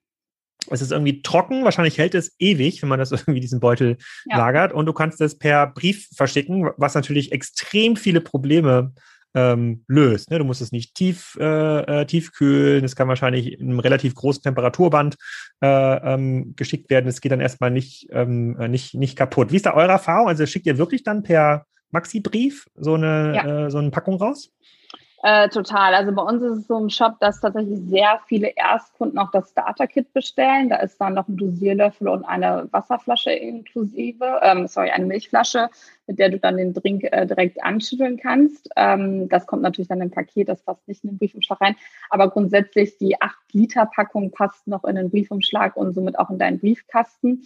[0.69, 4.37] Es ist irgendwie trocken, wahrscheinlich hält es ewig, wenn man das irgendwie diesen Beutel ja.
[4.37, 4.73] lagert.
[4.73, 8.93] Und du kannst es per Brief verschicken, was natürlich extrem viele Probleme
[9.33, 10.29] ähm, löst.
[10.29, 10.39] Ne?
[10.39, 12.83] Du musst es nicht tief, äh, äh, tief kühlen.
[12.83, 15.15] Es kann wahrscheinlich in einem relativ großen Temperaturband
[15.61, 15.67] äh,
[16.13, 17.07] ähm, geschickt werden.
[17.07, 19.51] Es geht dann erstmal nicht, ähm, äh, nicht, nicht kaputt.
[19.51, 20.27] Wie ist da eure Erfahrung?
[20.27, 23.65] Also schickt ihr wirklich dann per Maxi-Brief so eine, ja.
[23.65, 24.51] äh, so eine Packung raus?
[25.25, 25.95] Äh, total.
[25.95, 29.51] Also bei uns ist es so im Shop, dass tatsächlich sehr viele Erstkunden auch das
[29.51, 30.67] Starter-Kit bestellen.
[30.67, 35.69] Da ist dann noch ein Dosierlöffel und eine Wasserflasche inklusive, ähm, sorry, eine Milchflasche,
[36.07, 38.67] mit der du dann den Drink äh, direkt anschütteln kannst.
[38.75, 41.77] Ähm, das kommt natürlich dann im Paket, das passt nicht in den Briefumschlag rein.
[42.09, 47.43] Aber grundsätzlich die 8-Liter-Packung passt noch in den Briefumschlag und somit auch in deinen Briefkasten.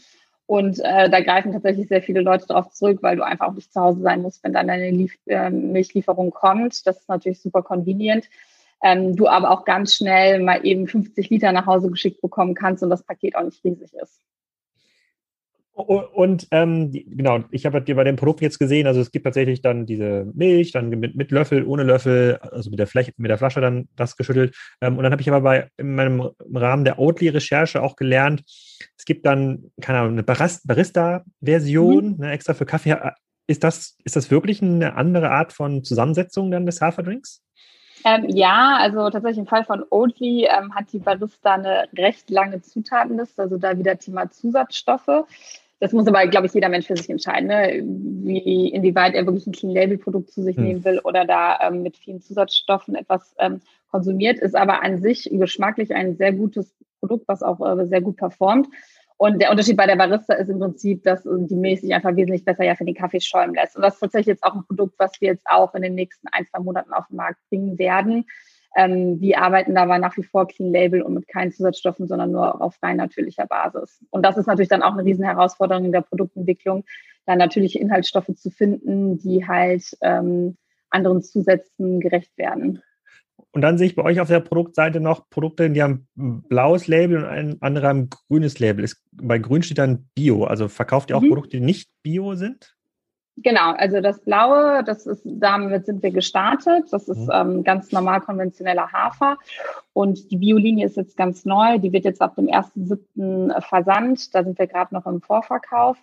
[0.47, 3.71] Und äh, da greifen tatsächlich sehr viele Leute darauf zurück, weil du einfach auch nicht
[3.71, 6.87] zu Hause sein musst, wenn dann deine Lief äh, Milchlieferung kommt.
[6.87, 8.29] Das ist natürlich super convenient.
[8.81, 12.81] Ähm, du aber auch ganz schnell mal eben 50 Liter nach Hause geschickt bekommen kannst
[12.81, 14.21] und das Paket auch nicht riesig ist.
[15.73, 19.85] Und ähm, genau, ich habe bei dem Produkt jetzt gesehen, also es gibt tatsächlich dann
[19.85, 23.61] diese Milch, dann mit, mit Löffel, ohne Löffel, also mit der, Fläche, mit der Flasche
[23.61, 24.55] dann das geschüttelt.
[24.81, 28.43] Ähm, und dann habe ich aber bei in meinem Rahmen der Oatly-Recherche auch gelernt,
[28.97, 32.17] es gibt dann, keine Ahnung, eine Barista-Version, mhm.
[32.17, 32.95] ne, extra für Kaffee.
[33.47, 37.41] Ist das, ist das wirklich eine andere Art von Zusammensetzung dann des Haferdrinks?
[38.05, 42.61] Ähm, ja, also tatsächlich im Fall von Oatly ähm, hat die Barista eine recht lange
[42.61, 45.25] Zutatenliste, also da wieder Thema Zusatzstoffe.
[45.79, 47.83] Das muss aber, glaube ich, jeder Mensch für sich entscheiden, ne?
[47.83, 50.63] Wie, inwieweit er wirklich ein Clean Label Produkt zu sich hm.
[50.63, 55.29] nehmen will oder da ähm, mit vielen Zusatzstoffen etwas ähm, konsumiert, ist aber an sich
[55.31, 58.67] geschmacklich ein sehr gutes Produkt, was auch äh, sehr gut performt.
[59.17, 62.45] Und der Unterschied bei der Barista ist im Prinzip, dass die Milch sich einfach wesentlich
[62.45, 63.75] besser ja für den Kaffee schäumen lässt.
[63.75, 66.27] Und das ist tatsächlich jetzt auch ein Produkt, was wir jetzt auch in den nächsten
[66.27, 68.25] ein, zwei Monaten auf den Markt bringen werden.
[68.75, 72.61] Ähm, wir arbeiten dabei nach wie vor Clean Label und mit keinen Zusatzstoffen, sondern nur
[72.61, 74.05] auf rein natürlicher Basis.
[74.11, 76.85] Und das ist natürlich dann auch eine riesen Herausforderung in der Produktentwicklung,
[77.25, 80.57] da natürliche Inhaltsstoffe zu finden, die halt ähm,
[80.91, 82.83] anderen Zusätzen gerecht werden.
[83.51, 86.87] Und dann sehe ich bei euch auf der Produktseite noch Produkte, die haben ein blaues
[86.87, 88.83] Label und ein anderer ein grünes Label.
[88.83, 90.43] Ist, bei grün steht dann Bio.
[90.43, 91.29] Also verkauft ihr auch mhm.
[91.29, 92.77] Produkte, die nicht Bio sind?
[93.39, 96.85] Genau, also das Blaue, das ist, damit sind wir gestartet.
[96.91, 97.31] Das ist mhm.
[97.31, 99.37] ähm, ganz normal konventioneller Hafer.
[99.93, 101.77] Und die Biolinie ist jetzt ganz neu.
[101.77, 103.61] Die wird jetzt ab dem 1.7.
[103.61, 104.33] versandt.
[104.33, 105.97] Da sind wir gerade noch im Vorverkauf.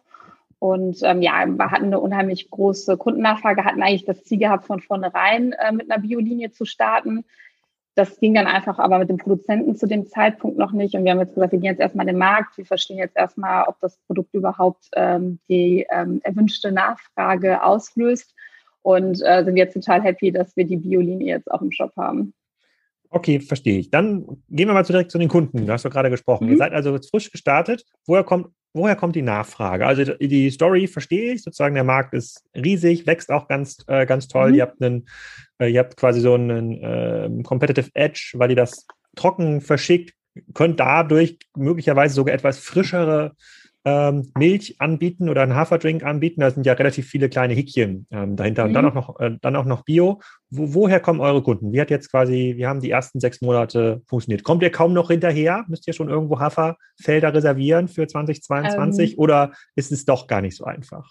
[0.59, 4.81] Und ähm, ja, wir hatten eine unheimlich große Kundennachfrage, hatten eigentlich das Ziel gehabt, von
[4.81, 7.25] vornherein äh, mit einer Biolinie zu starten.
[7.97, 10.95] Das ging dann einfach aber mit dem Produzenten zu dem Zeitpunkt noch nicht.
[10.95, 12.59] Und wir haben jetzt gesagt, wir gehen jetzt erstmal den Markt.
[12.59, 18.35] Wir verstehen jetzt erstmal, ob das Produkt überhaupt ähm, die ähm, erwünschte Nachfrage auslöst.
[18.83, 22.35] Und äh, sind jetzt total happy, dass wir die Biolinie jetzt auch im Shop haben.
[23.15, 23.91] Okay, verstehe ich.
[23.91, 25.65] Dann gehen wir mal direkt zu den Kunden.
[25.65, 26.47] Du hast doch gerade gesprochen.
[26.47, 26.53] Mhm.
[26.53, 27.85] Ihr seid also jetzt frisch gestartet.
[28.07, 29.87] Woher kommt, woher kommt die Nachfrage?
[29.87, 31.43] Also die Story verstehe ich.
[31.43, 34.51] Sozusagen der Markt ist riesig, wächst auch ganz, äh, ganz toll.
[34.51, 34.55] Mhm.
[34.57, 35.09] Ihr habt einen,
[35.59, 40.13] äh, ihr habt quasi so einen äh, Competitive Edge, weil ihr das trocken verschickt,
[40.53, 43.33] könnt dadurch möglicherweise sogar etwas frischere
[43.85, 46.41] ähm, Milch anbieten oder einen Haferdrink anbieten.
[46.41, 48.65] Da sind ja relativ viele kleine Häkchen ähm, dahinter.
[48.65, 48.69] Mhm.
[48.69, 50.21] Und dann auch noch, äh, dann auch noch Bio.
[50.51, 51.73] Wo, woher kommen eure Kunden?
[51.73, 54.43] Wie hat jetzt quasi, wie haben die ersten sechs Monate funktioniert?
[54.43, 55.65] Kommt ihr kaum noch hinterher?
[55.69, 60.57] Müsst ihr schon irgendwo Haferfelder reservieren für 2022 ähm, oder ist es doch gar nicht
[60.57, 61.07] so einfach?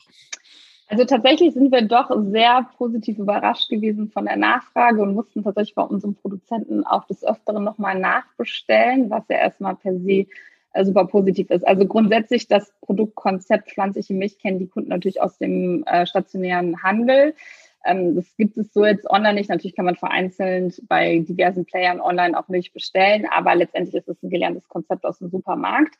[0.88, 5.76] Also tatsächlich sind wir doch sehr positiv überrascht gewesen von der Nachfrage und mussten tatsächlich
[5.76, 10.28] bei unserem Produzenten auch des Öfteren nochmal nachbestellen, was ja erstmal per se
[10.74, 11.66] äh, super positiv ist.
[11.66, 17.36] Also grundsätzlich das Produktkonzept pflanzliche Milch kennen die Kunden natürlich aus dem äh, stationären Handel.
[17.86, 19.50] Ähm, das gibt es so jetzt online nicht.
[19.50, 24.22] Natürlich kann man vereinzelt bei diversen Playern online auch Milch bestellen, aber letztendlich ist es
[24.24, 25.96] ein gelerntes Konzept aus dem Supermarkt.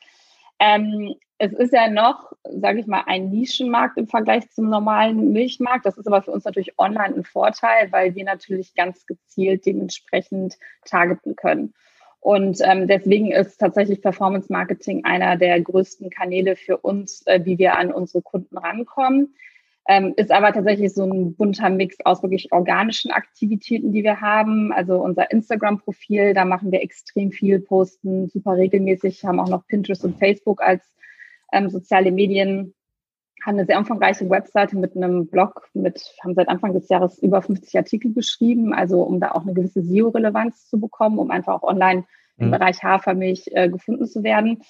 [0.58, 5.84] Ähm, es ist ja noch, sage ich mal, ein Nischenmarkt im Vergleich zum normalen Milchmarkt.
[5.84, 10.56] Das ist aber für uns natürlich online ein Vorteil, weil wir natürlich ganz gezielt dementsprechend
[10.84, 11.74] targeten können.
[12.24, 17.58] Und ähm, deswegen ist tatsächlich Performance Marketing einer der größten Kanäle für uns, äh, wie
[17.58, 19.34] wir an unsere Kunden rankommen.
[19.86, 24.72] Ähm, ist aber tatsächlich so ein bunter Mix aus wirklich organischen Aktivitäten, die wir haben.
[24.72, 30.02] Also unser Instagram-Profil, da machen wir extrem viel, posten super regelmäßig, haben auch noch Pinterest
[30.02, 30.82] und Facebook als
[31.52, 32.72] ähm, soziale Medien,
[33.44, 37.42] haben eine sehr umfangreiche Webseite mit einem Blog, mit, haben seit Anfang des Jahres über
[37.42, 41.62] 50 Artikel geschrieben, also um da auch eine gewisse SEO-Relevanz zu bekommen, um einfach auch
[41.62, 42.04] online
[42.38, 42.52] im mhm.
[42.52, 44.62] Bereich Hafermilch äh, gefunden zu werden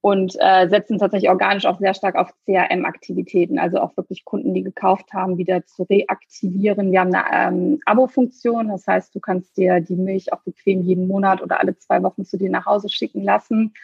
[0.00, 4.62] und äh, setzen tatsächlich organisch auch sehr stark auf CRM-Aktivitäten, also auch wirklich Kunden, die
[4.62, 6.92] gekauft haben, wieder zu reaktivieren.
[6.92, 7.24] Wir haben eine
[7.56, 11.76] ähm, Abo-Funktion, das heißt, du kannst dir die Milch auch bequem jeden Monat oder alle
[11.76, 13.74] zwei Wochen zu dir nach Hause schicken lassen.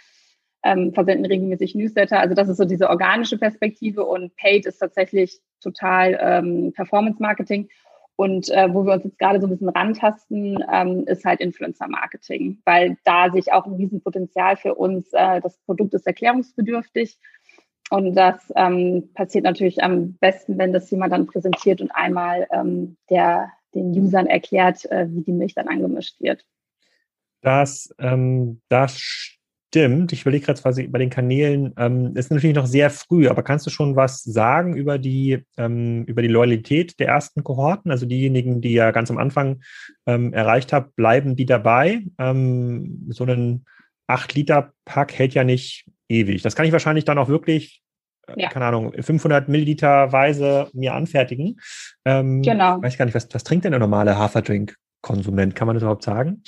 [0.64, 2.18] Ähm, versenden regelmäßig Newsletter.
[2.18, 7.68] Also das ist so diese organische Perspektive und Paid ist tatsächlich total ähm, Performance-Marketing.
[8.16, 12.62] Und äh, wo wir uns jetzt gerade so ein bisschen rantasten, ähm, ist halt Influencer-Marketing,
[12.64, 17.18] weil da sich auch ein Riesenpotenzial für uns, äh, das Produkt ist erklärungsbedürftig.
[17.90, 22.96] Und das ähm, passiert natürlich am besten, wenn das jemand dann präsentiert und einmal ähm,
[23.10, 26.46] der, den Usern erklärt, äh, wie die Milch dann angemischt wird.
[27.42, 29.33] Das, ähm, das
[29.74, 30.12] stimmt.
[30.12, 33.66] Ich überlege gerade quasi bei den Kanälen, ähm, ist natürlich noch sehr früh, aber kannst
[33.66, 37.90] du schon was sagen über die, ähm, über die Loyalität der ersten Kohorten?
[37.90, 39.62] Also diejenigen, die ja ganz am Anfang
[40.06, 42.04] ähm, erreicht habt, bleiben die dabei?
[42.18, 43.64] Ähm, so ein
[44.06, 46.42] 8-Liter-Pack hält ja nicht ewig.
[46.42, 47.82] Das kann ich wahrscheinlich dann auch wirklich
[48.28, 48.50] äh, ja.
[48.50, 51.58] keine Ahnung, 500 Milliliter weise mir anfertigen.
[52.04, 52.80] Ähm, genau.
[52.80, 55.56] Weiß gar nicht, was, was trinkt denn der normale Haferdrink-Konsument?
[55.56, 56.44] Kann man das überhaupt sagen?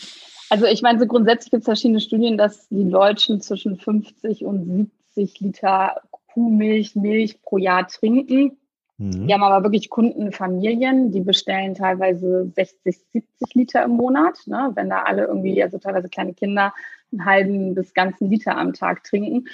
[0.50, 4.88] Also ich meine, so grundsätzlich gibt es verschiedene Studien, dass die Deutschen zwischen 50 und
[5.14, 8.59] 70 Liter Kuhmilch, Milch pro Jahr trinken.
[8.98, 9.26] Mhm.
[9.26, 14.38] Wir haben aber wirklich Kundenfamilien, die bestellen teilweise 60, 70 Liter im Monat.
[14.46, 14.70] Ne?
[14.74, 16.72] Wenn da alle irgendwie, also teilweise kleine Kinder,
[17.12, 19.48] einen halben bis ganzen Liter am Tag trinken.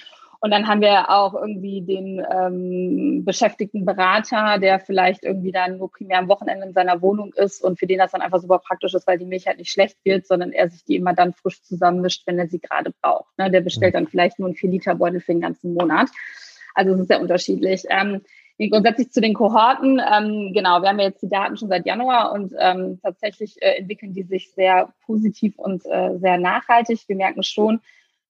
[0.45, 5.89] Und dann haben wir auch irgendwie den ähm, beschäftigten Berater, der vielleicht irgendwie dann nur
[5.89, 8.93] primär am Wochenende in seiner Wohnung ist und für den das dann einfach super praktisch
[8.93, 11.63] ist, weil die Milch halt nicht schlecht wird, sondern er sich die immer dann frisch
[11.63, 13.39] zusammenmischt, wenn er sie gerade braucht.
[13.39, 13.53] Ne?
[13.53, 16.09] Der bestellt dann vielleicht nur einen 4-Liter-Beutel für den ganzen Monat.
[16.75, 17.85] Also es ist sehr unterschiedlich.
[17.89, 18.23] Ähm,
[18.59, 22.33] grundsätzlich zu den Kohorten, ähm, genau, wir haben ja jetzt die Daten schon seit Januar
[22.33, 27.05] und ähm, tatsächlich äh, entwickeln die sich sehr positiv und äh, sehr nachhaltig.
[27.07, 27.81] Wir merken schon,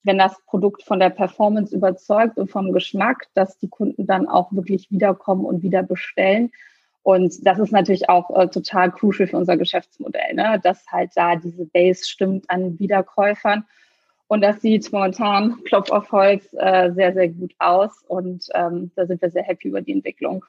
[0.05, 4.53] wenn das Produkt von der Performance überzeugt und vom Geschmack, dass die Kunden dann auch
[4.53, 6.51] wirklich wiederkommen und wieder bestellen.
[7.03, 10.61] Und das ist natürlich auch äh, total crucial für unser Geschäftsmodell, ne?
[10.62, 13.65] dass halt da diese Base stimmt an Wiederkäufern.
[14.29, 18.03] Und das sieht momentan, Klopf auf Holz, äh, sehr, sehr gut aus.
[18.09, 20.45] Und ähm, da sind wir sehr happy über die Entwicklung.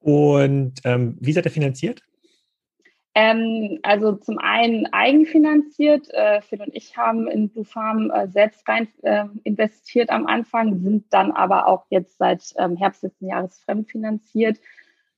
[0.00, 2.02] Und ähm, wie seid ihr finanziert?
[3.14, 6.08] Ähm, also zum einen eigenfinanziert.
[6.10, 10.80] Äh, Phil und ich haben in Blue Farm äh, selbst rein äh, investiert am Anfang,
[10.80, 14.58] sind dann aber auch jetzt seit ähm, Herbst letzten Jahres fremdfinanziert,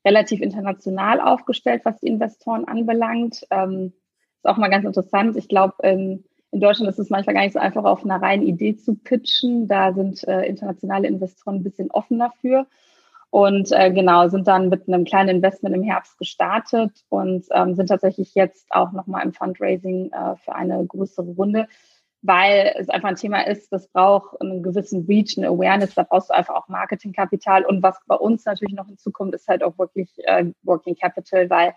[0.06, 3.46] relativ international aufgestellt, was die Investoren anbelangt.
[3.50, 3.92] Ähm,
[4.38, 5.36] ist auch mal ganz interessant.
[5.36, 8.46] Ich glaube, in, in Deutschland ist es manchmal gar nicht so einfach, auf einer reinen
[8.46, 9.68] Idee zu pitchen.
[9.68, 12.66] Da sind äh, internationale Investoren ein bisschen offener für.
[13.32, 17.86] Und äh, genau, sind dann mit einem kleinen Investment im Herbst gestartet und ähm, sind
[17.86, 21.66] tatsächlich jetzt auch nochmal im Fundraising äh, für eine größere Runde,
[22.20, 26.28] weil es einfach ein Thema ist, das braucht einen gewissen Reach, eine Awareness, da brauchst
[26.28, 27.64] du einfach auch Marketingkapital.
[27.64, 31.72] Und was bei uns natürlich noch hinzukommt, ist halt auch wirklich äh, Working Capital, weil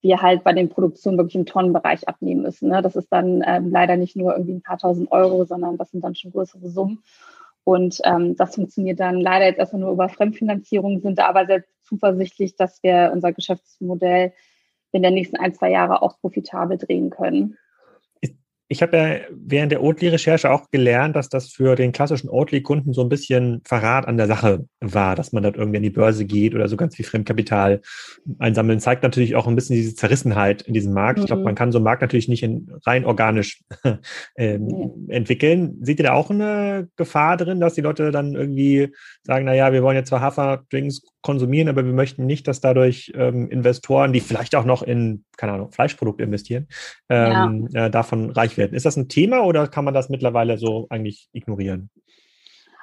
[0.00, 2.70] wir halt bei den Produktionen wirklich im Tonnenbereich abnehmen müssen.
[2.70, 2.80] Ne?
[2.80, 6.02] Das ist dann ähm, leider nicht nur irgendwie ein paar tausend Euro, sondern das sind
[6.02, 7.02] dann schon größere Summen.
[7.66, 12.54] Und ähm, das funktioniert dann leider jetzt erstmal nur über Fremdfinanzierung, sind aber sehr zuversichtlich,
[12.54, 14.32] dass wir unser Geschäftsmodell
[14.92, 17.58] in den nächsten ein, zwei Jahren auch profitabel drehen können.
[18.68, 23.02] Ich habe ja während der Oatly-Recherche auch gelernt, dass das für den klassischen Oatly-Kunden so
[23.02, 26.54] ein bisschen Verrat an der Sache war, dass man dort irgendwie an die Börse geht
[26.54, 27.80] oder so ganz viel Fremdkapital
[28.38, 28.80] einsammeln.
[28.80, 31.18] Zeigt natürlich auch ein bisschen diese Zerrissenheit in diesem Markt.
[31.18, 31.22] Mhm.
[31.22, 33.62] Ich glaube, man kann so einen Markt natürlich nicht in, rein organisch
[34.36, 35.10] ähm, mhm.
[35.10, 35.78] entwickeln.
[35.82, 39.72] Seht ihr da auch eine Gefahr drin, dass die Leute dann irgendwie sagen, na ja,
[39.72, 44.20] wir wollen jetzt zwar Haferdrinks konsumieren, aber wir möchten nicht, dass dadurch ähm, Investoren, die
[44.20, 46.68] vielleicht auch noch in, keine Ahnung, Fleischprodukte investieren,
[47.08, 47.86] ähm, ja.
[47.86, 48.74] äh, davon reich werden.
[48.74, 51.90] Ist das ein Thema oder kann man das mittlerweile so eigentlich ignorieren?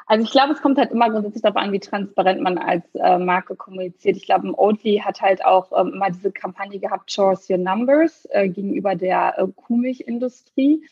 [0.05, 3.17] Also ich glaube, es kommt halt immer grundsätzlich darauf an, wie transparent man als äh,
[3.17, 4.17] Marke kommuniziert.
[4.17, 8.27] Ich glaube, Oatly hat halt auch ähm, immer diese Kampagne gehabt, Show us your numbers,
[8.31, 10.83] äh, gegenüber der äh, Kuhmilchindustrie.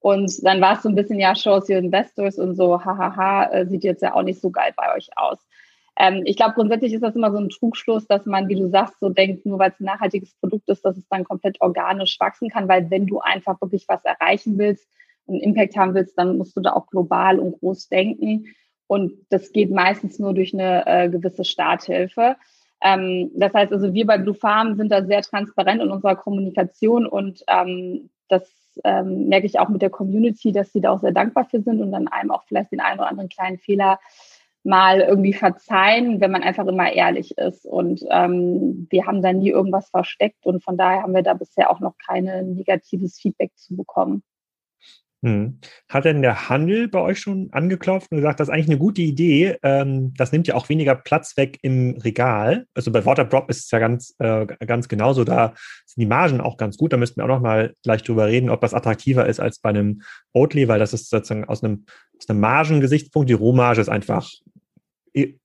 [0.00, 3.50] Und dann war es so ein bisschen, ja, Show us your investors und so, hahaha,
[3.52, 5.38] äh, sieht jetzt ja auch nicht so geil bei euch aus.
[5.98, 8.98] Ähm, ich glaube, grundsätzlich ist das immer so ein Trugschluss, dass man, wie du sagst,
[9.00, 12.48] so denkt, nur weil es ein nachhaltiges Produkt ist, dass es dann komplett organisch wachsen
[12.48, 14.88] kann, weil wenn du einfach wirklich was erreichen willst,
[15.28, 18.46] einen Impact haben willst, dann musst du da auch global und groß denken.
[18.86, 22.36] Und das geht meistens nur durch eine äh, gewisse Starthilfe.
[22.82, 27.06] Ähm, das heißt also, wir bei Blue Farm sind da sehr transparent in unserer Kommunikation
[27.06, 28.50] und ähm, das
[28.84, 31.80] ähm, merke ich auch mit der Community, dass sie da auch sehr dankbar für sind
[31.80, 34.00] und dann einem auch vielleicht den einen oder anderen kleinen Fehler
[34.64, 37.66] mal irgendwie verzeihen, wenn man einfach immer ehrlich ist.
[37.66, 41.70] Und ähm, wir haben da nie irgendwas versteckt und von daher haben wir da bisher
[41.70, 44.22] auch noch kein negatives Feedback zu bekommen.
[45.24, 45.60] Hm.
[45.88, 49.02] Hat denn der Handel bei euch schon angeklopft und gesagt, das ist eigentlich eine gute
[49.02, 49.56] Idee?
[49.62, 52.66] Ähm, das nimmt ja auch weniger Platz weg im Regal.
[52.74, 55.22] Also bei Waterdrop ist es ja ganz, äh, ganz genauso.
[55.22, 55.54] Da
[55.86, 56.92] sind die Margen auch ganz gut.
[56.92, 59.68] Da müssten wir auch noch mal gleich drüber reden, ob das attraktiver ist als bei
[59.68, 61.84] einem Oatly, weil das ist sozusagen aus einem,
[62.18, 63.30] aus einem Margengesichtspunkt.
[63.30, 64.28] Die Rohmarge ist einfach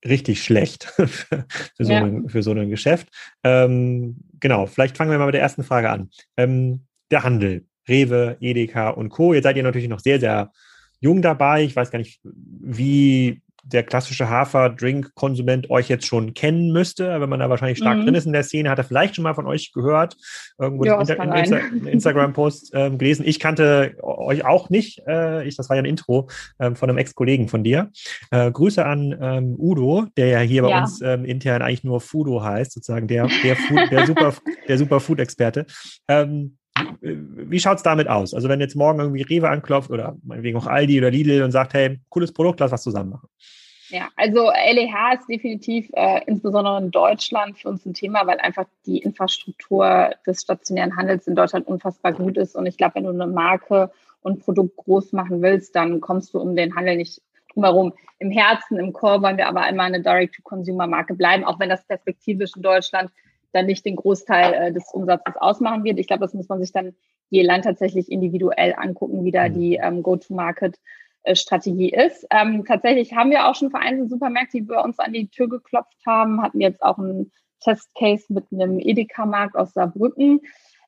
[0.05, 1.45] richtig schlecht für,
[1.77, 2.03] so ja.
[2.03, 3.09] ein, für so ein Geschäft.
[3.43, 6.09] Ähm, genau, vielleicht fangen wir mal mit der ersten Frage an.
[6.37, 9.33] Ähm, der Handel, Rewe, Edeka und Co.
[9.33, 10.51] Jetzt seid ihr natürlich noch sehr, sehr
[10.99, 11.63] jung dabei.
[11.63, 17.19] Ich weiß gar nicht, wie der klassische Hafer-Drink-Konsument euch jetzt schon kennen müsste.
[17.19, 18.05] Wenn man da wahrscheinlich stark mhm.
[18.05, 20.17] drin ist in der Szene, hat er vielleicht schon mal von euch gehört,
[20.57, 23.25] irgendwo ja, in, in, in Instagram-Post ähm, gelesen.
[23.25, 25.01] Ich kannte euch auch nicht.
[25.07, 27.91] Äh, ich, das war ja ein Intro ähm, von einem Ex-Kollegen von dir.
[28.31, 30.81] Äh, Grüße an ähm, Udo, der ja hier bei ja.
[30.81, 34.33] uns ähm, intern eigentlich nur Fudo heißt, sozusagen der, der, Food, der super,
[34.67, 35.65] der super Food-Experte.
[36.07, 36.57] Ähm,
[37.01, 38.33] wie schaut es damit aus?
[38.33, 41.73] Also wenn jetzt morgen irgendwie Rewe anklopft oder meinetwegen auch Aldi oder Lidl und sagt,
[41.73, 43.29] hey, cooles Produkt, lass was zusammen machen.
[43.89, 48.65] Ja, also LEH ist definitiv äh, insbesondere in Deutschland für uns ein Thema, weil einfach
[48.85, 52.55] die Infrastruktur des stationären Handels in Deutschland unfassbar gut ist.
[52.55, 53.89] Und ich glaube, wenn du eine Marke
[54.21, 57.21] und Produkt groß machen willst, dann kommst du um den Handel nicht
[57.53, 57.93] drumherum.
[58.19, 62.51] Im Herzen, im Core wollen wir aber immer eine Direct-to-Consumer-Marke bleiben, auch wenn das perspektivisch
[62.57, 63.09] in Deutschland
[63.51, 65.99] dann nicht den Großteil äh, des Umsatzes ausmachen wird.
[65.99, 66.93] Ich glaube, das muss man sich dann
[67.29, 69.53] je Land tatsächlich individuell angucken, wie da mhm.
[69.53, 72.25] die ähm, Go-to-Market-Strategie ist.
[72.31, 76.01] Ähm, tatsächlich haben wir auch schon vereinzelte Supermärkte, die bei uns an die Tür geklopft
[76.05, 77.31] haben, hatten jetzt auch einen
[77.61, 80.41] Testcase mit einem Edeka-Markt aus Saarbrücken.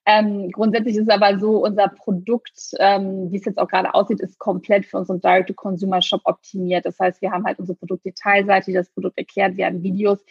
[0.06, 4.22] Ähm, grundsätzlich ist es aber so, unser Produkt, ähm, wie es jetzt auch gerade aussieht,
[4.22, 6.86] ist komplett für unseren Direct-to-Consumer-Shop optimiert.
[6.86, 10.24] Das heißt, wir haben halt unsere Produktdetailseite, die das Produkt erklärt, wir haben Videos,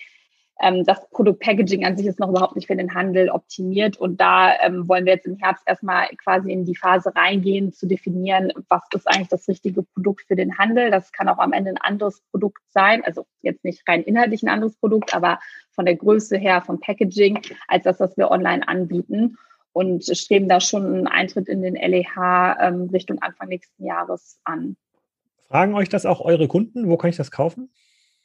[0.60, 3.96] ähm, das Produktpackaging an sich ist noch überhaupt nicht für den Handel optimiert.
[3.96, 7.86] Und da ähm, wollen wir jetzt im Herbst erstmal quasi in die Phase reingehen, zu
[7.86, 10.90] definieren, was ist eigentlich das richtige Produkt für den Handel.
[10.90, 13.04] Das kann auch am Ende ein anderes Produkt sein.
[13.04, 15.38] Also jetzt nicht rein inhaltlich ein anderes Produkt, aber
[15.70, 19.36] von der Größe her, vom Packaging, als das, was wir online anbieten.
[19.72, 24.76] Und streben da schon einen Eintritt in den LEH ähm, Richtung Anfang nächsten Jahres an.
[25.46, 26.88] Fragen euch das auch eure Kunden?
[26.88, 27.70] Wo kann ich das kaufen?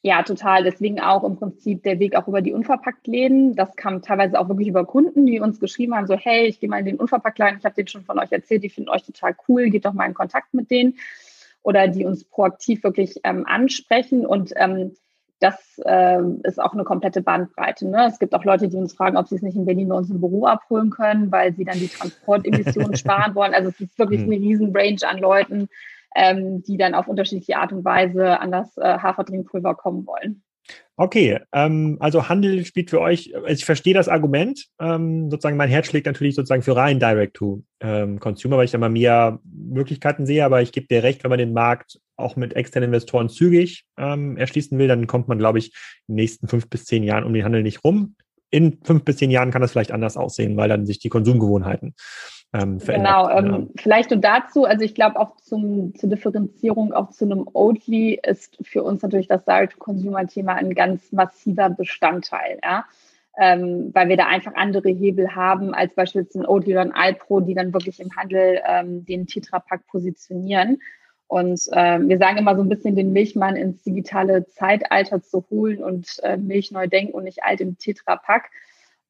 [0.06, 0.66] Ja, total.
[0.66, 3.56] Deswegen auch im Prinzip der Weg auch über die Unverpacktläden.
[3.56, 6.70] Das kam teilweise auch wirklich über Kunden, die uns geschrieben haben, so, hey, ich gehe
[6.70, 9.34] mal in den Unverpacktladen, ich habe den schon von euch erzählt, die finden euch total
[9.48, 10.96] cool, geht doch mal in Kontakt mit denen.
[11.62, 14.26] Oder die uns proaktiv wirklich ähm, ansprechen.
[14.26, 14.92] Und ähm,
[15.40, 17.88] das äh, ist auch eine komplette Bandbreite.
[17.88, 18.06] Ne?
[18.06, 20.10] Es gibt auch Leute, die uns fragen, ob sie es nicht in Berlin bei uns
[20.10, 23.54] im Büro abholen können, weil sie dann die Transportemissionen sparen wollen.
[23.54, 24.32] Also es ist wirklich hm.
[24.32, 25.70] eine riesen Range an Leuten,
[26.16, 30.44] ähm, die dann auf unterschiedliche Art und Weise an das äh, Haferdrinkpulver kommen wollen.
[30.96, 35.70] Okay, ähm, also Handel spielt für euch, also ich verstehe das Argument, ähm, sozusagen mein
[35.70, 40.46] Herz schlägt natürlich sozusagen für rein Direct-to-Consumer, ähm, weil ich da mal mehr Möglichkeiten sehe,
[40.46, 44.38] aber ich gebe dir recht, wenn man den Markt auch mit externen Investoren zügig ähm,
[44.38, 45.74] erschließen will, dann kommt man, glaube ich,
[46.08, 48.16] in den nächsten fünf bis zehn Jahren um den Handel nicht rum.
[48.52, 51.96] In fünf bis zehn Jahren kann das vielleicht anders aussehen, weil dann sich die Konsumgewohnheiten
[52.54, 57.26] ähm, Genau, ähm, vielleicht nur dazu, also ich glaube auch zum, zur Differenzierung auch zu
[57.26, 62.60] einem Oatly ist für uns natürlich das Direct-to-Consumer-Thema ein ganz massiver Bestandteil.
[62.64, 62.86] Ja?
[63.38, 67.40] ähm, weil wir da einfach andere Hebel haben als beispielsweise ein Oatly oder ein Alpro,
[67.40, 70.80] die dann wirklich im Handel ähm, den Tetrapack positionieren.
[71.28, 75.84] Und äh, wir sagen immer so ein bisschen den Milchmann ins digitale Zeitalter zu holen
[75.84, 78.52] und äh, Milch neu denken und nicht alt im Tetrapack.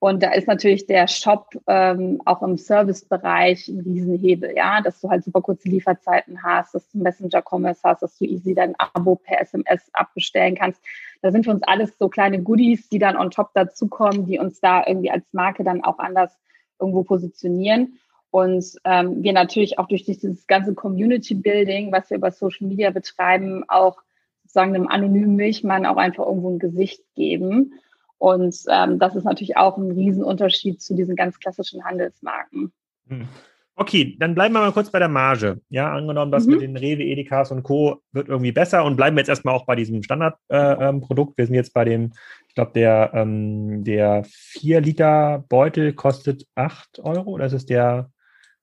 [0.03, 5.09] Und da ist natürlich der Shop ähm, auch im Servicebereich ein Riesenhebel, ja, dass du
[5.09, 9.39] halt super kurze Lieferzeiten hast, dass du Messenger-Commerce hast, dass du easy dein Abo per
[9.39, 10.81] SMS abbestellen kannst.
[11.21, 14.59] Da sind für uns alles so kleine Goodies, die dann on top dazukommen, die uns
[14.59, 16.37] da irgendwie als Marke dann auch anders
[16.81, 17.97] irgendwo positionieren.
[18.29, 22.89] Und ähm, wir natürlich auch durch dieses ganze Community Building, was wir über Social Media
[22.89, 24.01] betreiben, auch
[24.41, 27.75] sozusagen einem anonymen Milchmann auch einfach irgendwo ein Gesicht geben.
[28.23, 32.71] Und ähm, das ist natürlich auch ein Riesenunterschied zu diesen ganz klassischen Handelsmarken.
[33.09, 33.27] Hm.
[33.75, 35.59] Okay, dann bleiben wir mal kurz bei der Marge.
[35.67, 36.53] Ja, angenommen, dass mhm.
[36.53, 38.01] mit den Rewe, Edekas und Co.
[38.13, 40.49] wird irgendwie besser und bleiben wir jetzt erstmal auch bei diesem Standardprodukt.
[40.49, 42.13] Äh, ähm, wir sind jetzt bei dem,
[42.47, 48.09] ich glaube, der, ähm, der 4 Liter Beutel kostet 8 Euro oder ist es der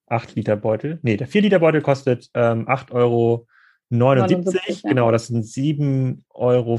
[0.06, 1.00] 8 Liter Beutel?
[1.02, 3.46] Nee, der 4 Liter Beutel kostet ähm, 8 Euro
[3.90, 4.54] 79.
[4.54, 4.88] 79 ja.
[4.88, 6.78] Genau, das sind 7,40 Euro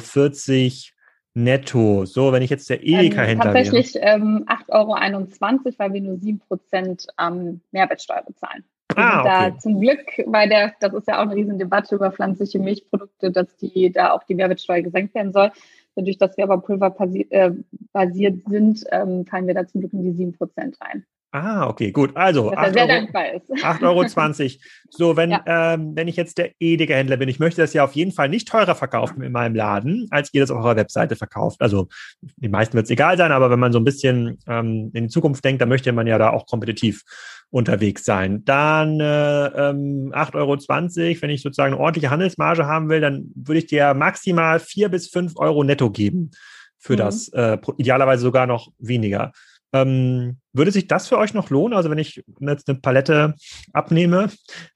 [1.33, 2.05] netto.
[2.05, 7.07] So, wenn ich jetzt der Edeka-Händler ähm, Tatsächlich ähm, 8,21 Euro, weil wir nur 7%
[7.19, 8.63] ähm, Mehrwertsteuer bezahlen.
[8.95, 9.51] Ah, okay.
[9.53, 13.31] da zum Glück, weil der, das ist ja auch eine riesen Debatte über pflanzliche Milchprodukte,
[13.31, 15.51] dass die da auch die Mehrwertsteuer gesenkt werden soll.
[15.95, 20.25] Dadurch, dass wir aber pulverbasiert äh, sind, ähm, fallen wir da zum Glück in die
[20.25, 21.05] 7% rein.
[21.33, 22.11] Ah, okay, gut.
[22.15, 24.03] Also 8,20 Euro.
[24.03, 24.59] 8,20 Euro.
[24.89, 25.43] So, wenn, ja.
[25.45, 28.49] ähm, wenn ich jetzt der Edeka-Händler bin, ich möchte das ja auf jeden Fall nicht
[28.49, 31.61] teurer verkaufen in meinem Laden, als ihr das auf eurer Webseite verkauft.
[31.61, 31.87] Also
[32.21, 35.09] die meisten wird es egal sein, aber wenn man so ein bisschen ähm, in die
[35.09, 37.03] Zukunft denkt, dann möchte man ja da auch kompetitiv
[37.49, 38.43] unterwegs sein.
[38.43, 43.59] Dann äh, ähm, 8,20 Euro, wenn ich sozusagen eine ordentliche Handelsmarge haben will, dann würde
[43.59, 46.31] ich dir maximal vier bis fünf Euro netto geben
[46.77, 46.97] für mhm.
[46.97, 49.31] das, äh, idealerweise sogar noch weniger.
[49.73, 51.77] Ähm, würde sich das für euch noch lohnen?
[51.77, 53.35] Also wenn ich jetzt eine Palette
[53.73, 54.29] abnehme,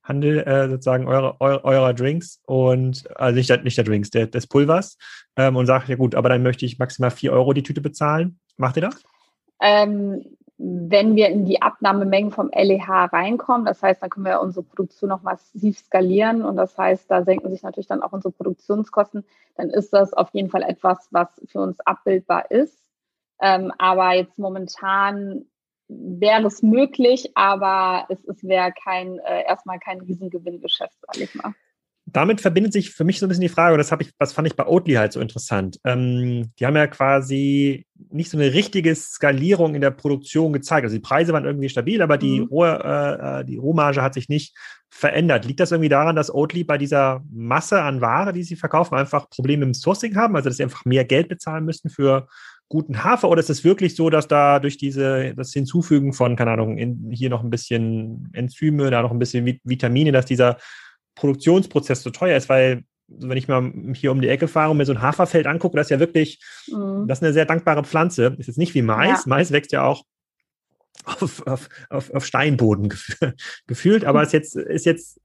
[0.04, 4.28] Handel äh, sozusagen eurer, eurer, eurer Drinks und also nicht der, nicht der Drinks, der,
[4.28, 4.98] des Pulvers
[5.36, 8.39] ähm, und sage, ja gut, aber dann möchte ich maximal 4 Euro die Tüte bezahlen.
[8.58, 9.04] Macht ihr das?
[9.62, 10.24] Ähm,
[10.58, 15.10] wenn wir in die Abnahmemengen vom LEH reinkommen, das heißt, dann können wir unsere Produktion
[15.10, 19.26] noch massiv skalieren und das heißt, da senken sich natürlich dann auch unsere Produktionskosten,
[19.58, 22.85] dann ist das auf jeden Fall etwas, was für uns abbildbar ist.
[23.42, 25.46] Ähm, aber jetzt momentan
[25.88, 31.54] wäre es möglich, aber es, es wäre kein, äh, erstmal kein Riesengewinngeschäft, sage ich mal.
[32.08, 34.32] Damit verbindet sich für mich so ein bisschen die Frage, und das habe ich, was
[34.32, 35.80] fand ich bei Oatly halt so interessant.
[35.84, 40.84] Ähm, die haben ja quasi nicht so eine richtige Skalierung in der Produktion gezeigt.
[40.84, 42.48] Also die Preise waren irgendwie stabil, aber die, mhm.
[42.48, 44.56] Roh, äh, äh, die Rohmarge hat sich nicht
[44.90, 45.46] verändert.
[45.46, 49.30] Liegt das irgendwie daran, dass Oatly bei dieser Masse an Ware, die sie verkaufen, einfach
[49.30, 50.36] Probleme im Sourcing haben?
[50.36, 52.28] Also dass sie einfach mehr Geld bezahlen müssen für
[52.70, 56.51] guten Hafer oder ist es wirklich so, dass da durch diese, das Hinzufügen von, keine
[56.51, 60.57] Ahnung, in, hier noch ein bisschen Enzyme, da noch ein bisschen Vitamine, dass dieser
[61.16, 64.86] Produktionsprozess so teuer ist, weil wenn ich mal hier um die Ecke fahre und mir
[64.86, 67.07] so ein Haferfeld angucke, das ist ja wirklich, mhm.
[67.07, 68.36] das ist eine sehr dankbare Pflanze.
[68.39, 69.20] Ist jetzt nicht wie Mais.
[69.20, 69.24] Ja.
[69.28, 70.03] Mais wächst ja auch
[71.05, 72.91] auf, auf, auf, auf Steinboden
[73.68, 75.22] gefühlt, aber es jetzt, ist jetzt,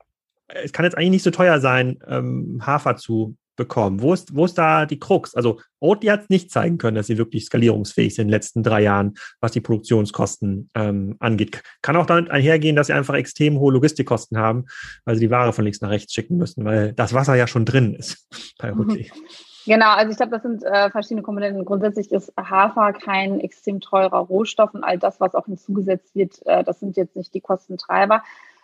[0.49, 4.01] es kann jetzt eigentlich nicht so teuer sein, ähm, Hafer zu bekommen?
[4.01, 5.35] Wo ist, wo ist da die Krux?
[5.35, 8.63] Also Oatly hat es nicht zeigen können, dass sie wirklich skalierungsfähig sind in den letzten
[8.63, 11.63] drei Jahren, was die Produktionskosten ähm, angeht.
[11.83, 14.67] Kann auch damit einhergehen, dass sie einfach extrem hohe Logistikkosten haben,
[15.05, 17.65] weil sie die Ware von links nach rechts schicken müssen, weil das Wasser ja schon
[17.65, 18.27] drin ist
[18.59, 19.11] bei Oatly.
[19.67, 21.65] Genau, also ich glaube, das sind äh, verschiedene Komponenten.
[21.65, 26.65] Grundsätzlich ist Hafer kein extrem teurer Rohstoff und all das, was auch hinzugesetzt wird, äh,
[26.65, 28.23] das sind jetzt nicht die Kostentreiber.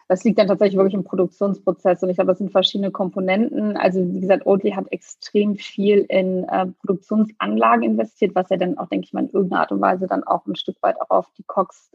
[0.09, 3.77] Das liegt dann tatsächlich wirklich im Produktionsprozess und ich glaube, das sind verschiedene Komponenten.
[3.77, 8.89] Also wie gesagt, Oatly hat extrem viel in äh, Produktionsanlagen investiert, was ja dann auch,
[8.89, 11.27] denke ich mal, in irgendeiner Art und Weise dann auch ein Stück weit auch auf
[11.37, 11.91] die COX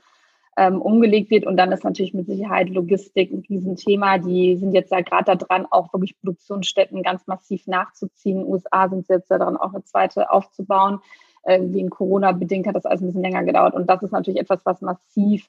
[0.58, 1.46] ähm, umgelegt wird.
[1.46, 4.18] Und dann ist natürlich mit Sicherheit Logistik ein Riesenthema.
[4.18, 8.40] Die sind jetzt ja gerade da dran, auch wirklich Produktionsstätten ganz massiv nachzuziehen.
[8.40, 11.00] In den USA sind sie jetzt da dran, auch eine zweite aufzubauen.
[11.44, 13.74] Äh, wegen Corona bedingt hat das alles ein bisschen länger gedauert.
[13.74, 15.48] Und das ist natürlich etwas, was massiv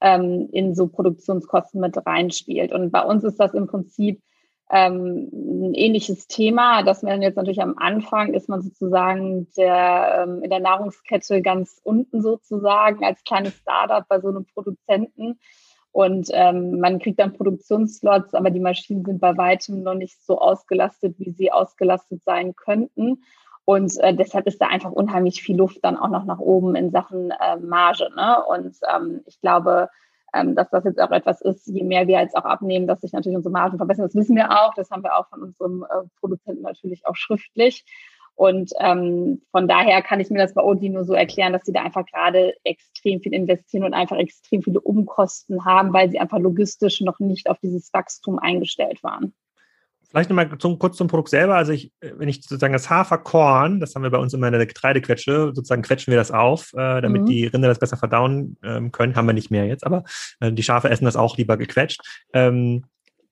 [0.00, 2.72] ähm, in so Produktionskosten mit reinspielt.
[2.72, 4.22] Und bei uns ist das im Prinzip
[4.70, 10.42] ähm, ein ähnliches Thema, dass man jetzt natürlich am Anfang ist man sozusagen der, ähm,
[10.42, 15.40] in der Nahrungskette ganz unten sozusagen als kleines Startup bei so einem Produzenten.
[15.92, 20.38] Und ähm, man kriegt dann Produktionsslots, aber die Maschinen sind bei weitem noch nicht so
[20.38, 23.24] ausgelastet, wie sie ausgelastet sein könnten.
[23.70, 26.90] Und äh, deshalb ist da einfach unheimlich viel Luft dann auch noch nach oben in
[26.90, 28.10] Sachen äh, Marge.
[28.16, 28.44] Ne?
[28.44, 29.88] Und ähm, ich glaube,
[30.34, 33.12] ähm, dass das jetzt auch etwas ist, je mehr wir jetzt auch abnehmen, dass sich
[33.12, 34.06] natürlich unsere Margen verbessern.
[34.06, 34.74] Das wissen wir auch.
[34.74, 37.84] Das haben wir auch von unserem äh, Produzenten natürlich auch schriftlich.
[38.34, 41.72] Und ähm, von daher kann ich mir das bei Oatly nur so erklären, dass sie
[41.72, 46.40] da einfach gerade extrem viel investieren und einfach extrem viele Umkosten haben, weil sie einfach
[46.40, 49.32] logistisch noch nicht auf dieses Wachstum eingestellt waren.
[50.10, 51.54] Vielleicht nochmal zum, kurz zum Produkt selber.
[51.54, 54.66] Also ich, wenn ich sozusagen das Haferkorn, das haben wir bei uns immer in der
[54.66, 57.26] Getreidequetsche, sozusagen quetschen wir das auf, äh, damit mhm.
[57.26, 59.14] die Rinder das besser verdauen ähm, können.
[59.14, 60.02] Haben wir nicht mehr jetzt, aber
[60.40, 62.00] äh, die Schafe essen das auch lieber gequetscht.
[62.32, 62.84] Ähm,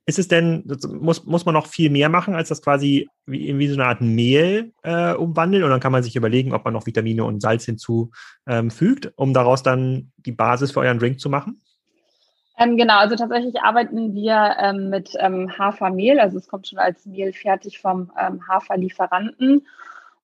[0.06, 3.68] ist es denn, muss, muss man noch viel mehr machen, als das quasi wie, wie
[3.68, 5.64] so eine Art Mehl äh, umwandeln?
[5.64, 9.34] Und dann kann man sich überlegen, ob man noch Vitamine und Salz hinzufügt, ähm, um
[9.34, 11.60] daraus dann die Basis für euren Drink zu machen?
[12.58, 16.18] Ähm, genau, also tatsächlich arbeiten wir ähm, mit ähm, Hafermehl.
[16.18, 19.66] Also es kommt schon als Mehl fertig vom ähm, Haferlieferanten.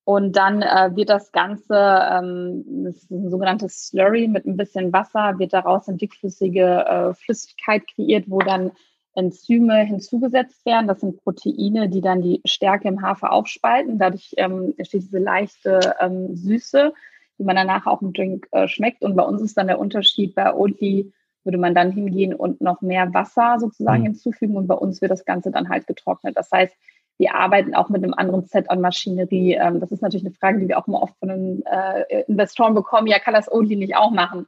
[0.03, 4.93] Und dann äh, wird das Ganze, ähm, das ist ein sogenanntes Slurry mit ein bisschen
[4.93, 8.72] Wasser, wird daraus eine dickflüssige äh, Flüssigkeit kreiert, wo dann
[9.14, 10.89] Enzyme hinzugesetzt werden.
[10.89, 14.01] Das sind Proteine, die dann die Stärke im Hafer aufspalten.
[14.01, 15.95] Dadurch ähm, entsteht diese leichte
[16.32, 16.93] Süße,
[17.39, 19.03] die man danach auch im Drink äh, schmeckt.
[19.05, 21.12] Und bei uns ist dann der Unterschied, bei Oatly
[21.45, 24.07] würde man dann hingehen und noch mehr Wasser sozusagen mhm.
[24.07, 24.57] hinzufügen.
[24.57, 26.36] Und bei uns wird das Ganze dann halt getrocknet.
[26.36, 26.74] Das heißt,
[27.18, 29.55] wir arbeiten auch mit einem anderen Set an Maschinerie.
[29.55, 32.74] Ähm, das ist natürlich eine Frage, die wir auch immer oft von den äh, Investoren
[32.74, 33.07] bekommen.
[33.07, 34.47] Ja, kann das Oatly nicht auch machen?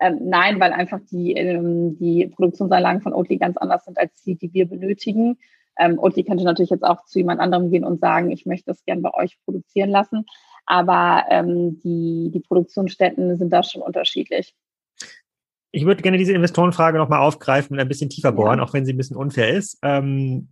[0.00, 4.36] Ähm, nein, weil einfach die, ähm, die Produktionsanlagen von Oatly ganz anders sind als die,
[4.36, 5.38] die wir benötigen.
[5.78, 8.84] Ähm, Oatly könnte natürlich jetzt auch zu jemand anderem gehen und sagen, ich möchte das
[8.84, 10.24] gern bei euch produzieren lassen.
[10.64, 14.54] Aber ähm, die, die Produktionsstätten sind da schon unterschiedlich.
[15.72, 18.64] Ich würde gerne diese Investorenfrage nochmal aufgreifen und ein bisschen tiefer bohren, ja.
[18.64, 19.78] auch wenn sie ein bisschen unfair ist.
[19.82, 20.48] Ähm,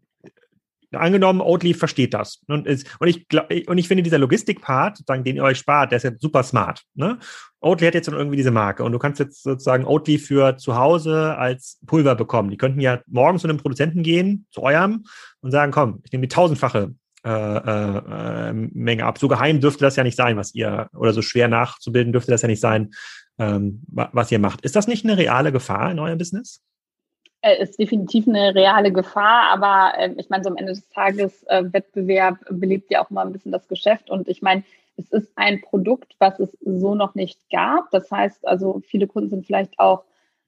[0.96, 2.40] angenommen, Oatly versteht das.
[2.46, 3.26] Und, ist, und, ich,
[3.68, 6.82] und ich finde, dieser Logistik-Part, den ihr euch spart, der ist ja super smart.
[6.94, 7.18] Ne?
[7.60, 11.36] Oatly hat jetzt irgendwie diese Marke und du kannst jetzt sozusagen Oatly für zu Hause
[11.36, 12.50] als Pulver bekommen.
[12.50, 15.04] Die könnten ja morgen zu einem Produzenten gehen, zu eurem,
[15.40, 16.94] und sagen, komm, ich nehme die tausendfache
[17.24, 19.18] äh, äh, Menge ab.
[19.18, 22.42] So geheim dürfte das ja nicht sein, was ihr, oder so schwer nachzubilden dürfte das
[22.42, 22.90] ja nicht sein,
[23.38, 24.62] ähm, was ihr macht.
[24.62, 26.62] Ist das nicht eine reale Gefahr in eurem Business?
[27.44, 31.42] Äh, ist definitiv eine reale Gefahr, aber äh, ich meine, so am Ende des Tages,
[31.44, 34.62] äh, Wettbewerb belebt ja auch mal ein bisschen das Geschäft und ich meine,
[34.96, 37.90] es ist ein Produkt, was es so noch nicht gab.
[37.90, 40.04] Das heißt, also viele Kunden sind vielleicht auch,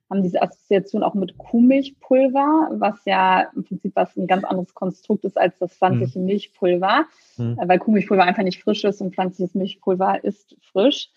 [0.09, 5.25] haben diese Assoziation auch mit Kuhmilchpulver, was ja im Prinzip was ein ganz anderes Konstrukt
[5.25, 6.27] ist als das pflanzliche mhm.
[6.27, 7.07] Milchpulver,
[7.37, 7.59] mhm.
[7.63, 11.11] weil Kuhmilchpulver einfach nicht frisch ist und pflanzliches Milchpulver ist frisch.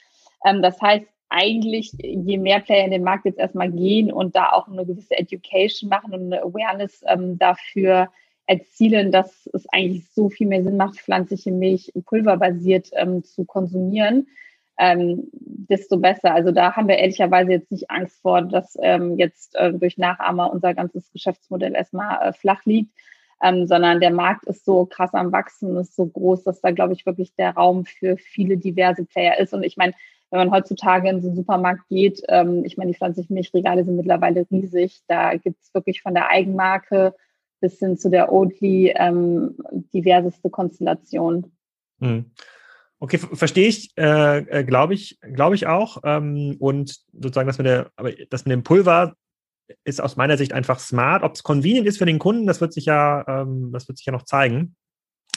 [0.43, 4.51] Ähm, das heißt, eigentlich, je mehr Player in den Markt jetzt erstmal gehen und da
[4.51, 8.09] auch eine gewisse Education machen und eine Awareness ähm, dafür
[8.47, 14.27] erzielen, dass es eigentlich so viel mehr Sinn macht, pflanzliche Milch pulverbasiert ähm, zu konsumieren,
[14.79, 16.33] ähm, desto besser.
[16.33, 20.51] Also da haben wir ehrlicherweise jetzt nicht Angst vor, dass ähm, jetzt äh, durch Nachahmer
[20.51, 22.91] unser ganzes Geschäftsmodell erstmal äh, flach liegt,
[23.43, 26.93] ähm, sondern der Markt ist so krass am Wachsen, ist so groß, dass da, glaube
[26.93, 29.53] ich, wirklich der Raum für viele diverse Player ist.
[29.53, 29.93] Und ich meine,
[30.31, 33.95] wenn man heutzutage in so einen Supermarkt geht, ähm, ich meine, die pflanzlichen Milchregale sind
[33.95, 35.01] mittlerweile riesig.
[35.07, 37.15] Da gibt es wirklich von der Eigenmarke
[37.61, 39.57] bis hin zu der Oatly ähm,
[39.93, 41.51] diverseste Konstellation.
[41.99, 42.31] Hm.
[42.99, 45.97] Okay, verstehe ich, äh, äh glaube ich, glaube ich auch.
[46.03, 49.15] Ähm, und sozusagen, dass mit der, aber das mit dem Pulver
[49.83, 51.23] ist aus meiner Sicht einfach smart.
[51.23, 54.05] Ob es convenient ist für den Kunden, das wird sich ja, ähm, das wird sich
[54.05, 54.75] ja noch zeigen.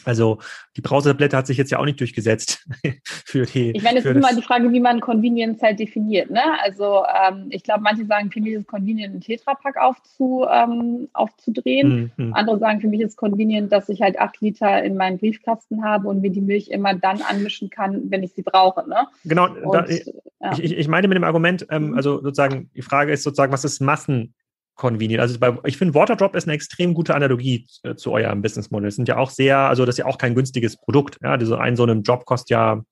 [0.04, 0.38] Also
[0.76, 2.66] die Brausetablette hat sich jetzt ja auch nicht durchgesetzt
[3.04, 3.70] für die.
[3.72, 6.30] Ich meine, es ist immer die Frage, wie man Convenience halt definiert.
[6.30, 6.42] Ne?
[6.62, 12.12] Also ähm, ich glaube, manche sagen, für mich ist convenient, einen Tetrapack aufzu, ähm, aufzudrehen.
[12.16, 12.34] Mhm.
[12.34, 16.08] Andere sagen, für mich ist convenient, dass ich halt acht Liter in meinem Briefkasten habe
[16.08, 18.88] und mir die Milch immer dann anmischen kann, wenn ich sie brauche.
[18.88, 19.06] Ne?
[19.24, 20.58] Genau, und, da, ja.
[20.58, 21.94] ich, ich meine mit dem Argument, ähm, mhm.
[21.94, 24.34] also sozusagen, die Frage ist sozusagen, was ist Massen?
[24.82, 25.20] Convenient.
[25.20, 28.88] Also bei, ich finde, Waterdrop ist eine extrem gute Analogie äh, zu eurem Business Model.
[28.88, 31.18] Es sind ja auch sehr, also das ist ja auch kein günstiges Produkt.
[31.22, 32.82] Ja, also ein so einem Job kostet ja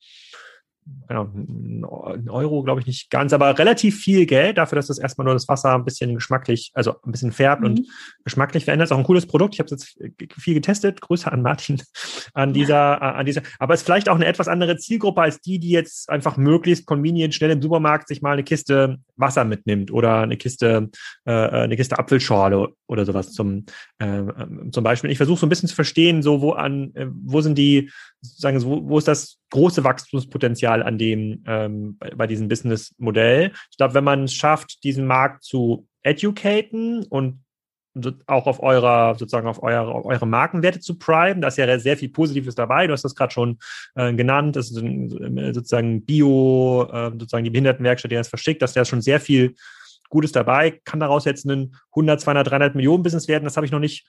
[1.09, 5.25] genau, ein Euro, glaube ich nicht ganz, aber relativ viel Geld dafür, dass das erstmal
[5.25, 7.67] nur das Wasser ein bisschen geschmacklich, also ein bisschen färbt mhm.
[7.67, 7.89] und
[8.25, 8.89] geschmacklich verändert.
[8.89, 9.55] Ist auch ein cooles Produkt.
[9.55, 11.01] Ich habe es jetzt viel getestet.
[11.01, 11.83] Grüße an Martin
[12.35, 13.43] an dieser, an dieser.
[13.59, 16.87] Aber es ist vielleicht auch eine etwas andere Zielgruppe als die, die jetzt einfach möglichst
[16.87, 20.91] convenient schnell im Supermarkt sich mal eine Kiste Wasser mitnimmt oder eine Kiste,
[21.25, 23.67] äh, eine Kiste Apfelschorle oder sowas zum,
[23.99, 24.23] äh,
[24.71, 25.11] zum Beispiel.
[25.11, 28.63] Ich versuche so ein bisschen zu verstehen, so wo an, äh, wo sind die, sagen,
[28.65, 33.53] wo, wo ist das große Wachstumspotenzial an dem, ähm, bei, bei diesem Businessmodell.
[33.71, 37.43] Ich glaube, wenn man es schafft, diesen Markt zu educaten und
[38.27, 41.41] auch auf eurer, sozusagen auf eure, auf eure Markenwerte zu primen.
[41.41, 42.87] Da ist ja sehr viel Positives dabei.
[42.87, 43.59] Du hast das gerade schon
[43.97, 44.57] äh, genannt.
[44.57, 48.63] Das ist sozusagen Bio, äh, sozusagen die Behindertenwerkstatt, die das verschickt.
[48.63, 49.55] Das ist ja schon sehr viel
[50.09, 50.81] Gutes dabei.
[50.85, 53.45] Kann daraus jetzt ein 100, 200, 300 Millionen Business werden.
[53.45, 54.07] Das habe ich noch nicht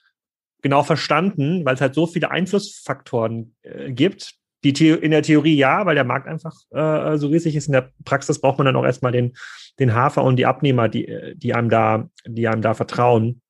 [0.62, 4.34] genau verstanden, weil es halt so viele Einflussfaktoren äh, gibt,
[4.64, 7.66] die The in der Theorie ja, weil der Markt einfach äh, so riesig ist.
[7.66, 9.34] In der Praxis braucht man dann auch erstmal den,
[9.78, 13.40] den Hafer und die Abnehmer, die, die einem da, die einem da vertrauen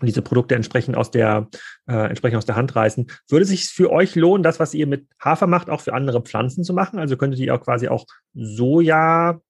[0.00, 1.48] und diese Produkte entsprechend aus der,
[1.86, 3.06] äh, entsprechend aus der Hand reißen.
[3.28, 6.64] Würde sich für euch lohnen, das, was ihr mit Hafer macht, auch für andere Pflanzen
[6.64, 6.98] zu machen?
[6.98, 9.40] Also könntet ihr auch quasi auch Sojapulver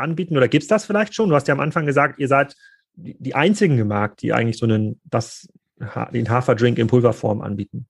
[0.00, 1.28] anbieten oder gibt es das vielleicht schon?
[1.28, 2.54] Du hast ja am Anfang gesagt, ihr seid
[2.96, 5.48] die einzigen im Markt, die eigentlich so einen, das,
[6.12, 7.88] den Haferdrink in Pulverform anbieten.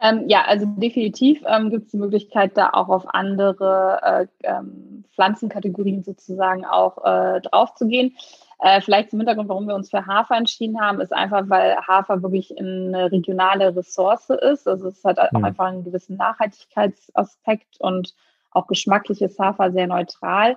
[0.00, 5.04] Ähm, ja, also definitiv ähm, gibt es die Möglichkeit, da auch auf andere äh, ähm,
[5.14, 8.14] Pflanzenkategorien sozusagen auch äh, drauf zu gehen.
[8.58, 12.22] Äh, vielleicht zum Hintergrund, warum wir uns für Hafer entschieden haben, ist einfach, weil Hafer
[12.22, 14.68] wirklich eine regionale Ressource ist.
[14.68, 15.38] Also es hat mhm.
[15.38, 18.14] auch einfach einen gewissen Nachhaltigkeitsaspekt und
[18.50, 20.56] auch geschmackliches Hafer sehr neutral.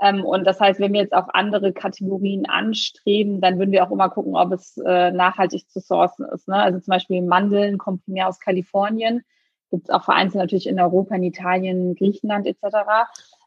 [0.00, 3.90] Ähm, und das heißt, wenn wir jetzt auch andere Kategorien anstreben, dann würden wir auch
[3.90, 6.48] immer gucken, ob es äh, nachhaltig zu sourcen ist.
[6.48, 6.56] Ne?
[6.56, 9.22] Also zum Beispiel Mandeln kommen primär aus Kalifornien.
[9.70, 12.64] Gibt es auch vereinzelt natürlich in Europa, in Italien, Griechenland etc.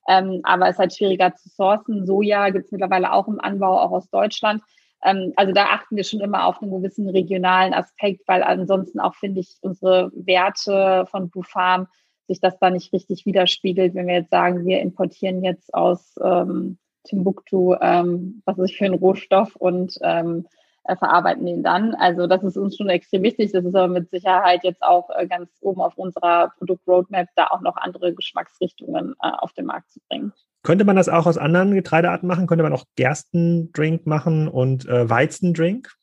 [0.08, 2.06] Ähm, aber es ist halt schwieriger zu sourcen.
[2.06, 4.62] Soja gibt es mittlerweile auch im Anbau, auch aus Deutschland.
[5.04, 9.16] Ähm, also da achten wir schon immer auf einen gewissen regionalen Aspekt, weil ansonsten auch,
[9.16, 11.88] finde ich, unsere Werte von Blue Farm
[12.28, 16.78] sich das da nicht richtig widerspiegelt, wenn wir jetzt sagen, wir importieren jetzt aus ähm,
[17.04, 20.46] Timbuktu, ähm, was ist für ein Rohstoff und ähm,
[20.86, 21.96] äh, verarbeiten den dann.
[21.96, 23.52] Also das ist uns schon extrem wichtig.
[23.52, 27.62] Das ist aber mit Sicherheit jetzt auch äh, ganz oben auf unserer Produktroadmap, da auch
[27.62, 30.34] noch andere Geschmacksrichtungen äh, auf den Markt zu bringen.
[30.62, 32.48] Könnte man das auch aus anderen Getreidearten machen?
[32.48, 35.94] Könnte man auch Gerstendrink machen und Weizendrink?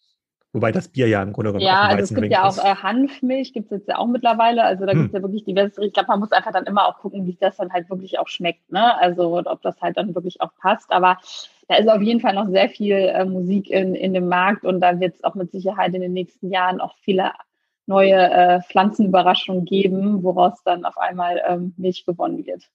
[0.52, 3.52] Wobei das Bier ja im Grunde genommen Ja, also es gibt ja auch äh, Hanfmilch,
[3.52, 4.64] gibt es jetzt ja auch mittlerweile.
[4.64, 5.02] Also da hm.
[5.02, 5.84] gibt es ja wirklich diverse.
[5.84, 8.26] Ich glaube, man muss einfach dann immer auch gucken, wie das dann halt wirklich auch
[8.26, 8.70] schmeckt.
[8.72, 8.96] Ne?
[8.98, 10.90] Also ob das halt dann wirklich auch passt.
[10.90, 11.18] Aber
[11.68, 14.80] da ist auf jeden Fall noch sehr viel äh, Musik in, in dem Markt und
[14.80, 17.30] da wird es auch mit Sicherheit in den nächsten Jahren auch viele
[17.86, 22.68] neue äh, Pflanzenüberraschungen geben, woraus dann auf einmal ähm, Milch gewonnen wird.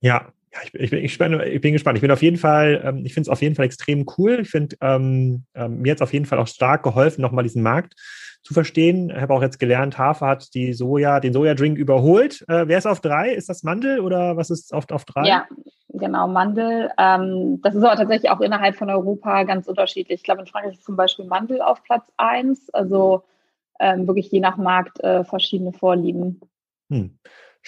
[0.00, 1.98] Ja, ja, ich, ich, bin, ich, bin, ich bin gespannt.
[1.98, 4.40] Ich bin auf jeden Fall, ähm, ich finde es auf jeden Fall extrem cool.
[4.40, 7.62] Ich finde, ähm, ähm, mir hat es auf jeden Fall auch stark geholfen, nochmal diesen
[7.62, 7.94] Markt
[8.42, 9.10] zu verstehen.
[9.10, 12.44] Ich habe auch jetzt gelernt, Hafer hat die Soja, den Sojadrink überholt.
[12.48, 13.32] Äh, wer ist auf drei?
[13.32, 15.26] Ist das Mandel oder was ist auf, auf drei?
[15.26, 15.46] Ja,
[15.88, 16.90] genau, Mandel.
[16.96, 20.20] Ähm, das ist aber tatsächlich auch innerhalb von Europa ganz unterschiedlich.
[20.20, 22.70] Ich glaube, in Frankreich ist zum Beispiel Mandel auf Platz eins.
[22.72, 23.24] Also
[23.80, 26.40] ähm, wirklich je nach Markt äh, verschiedene Vorlieben.
[26.88, 27.18] Hm.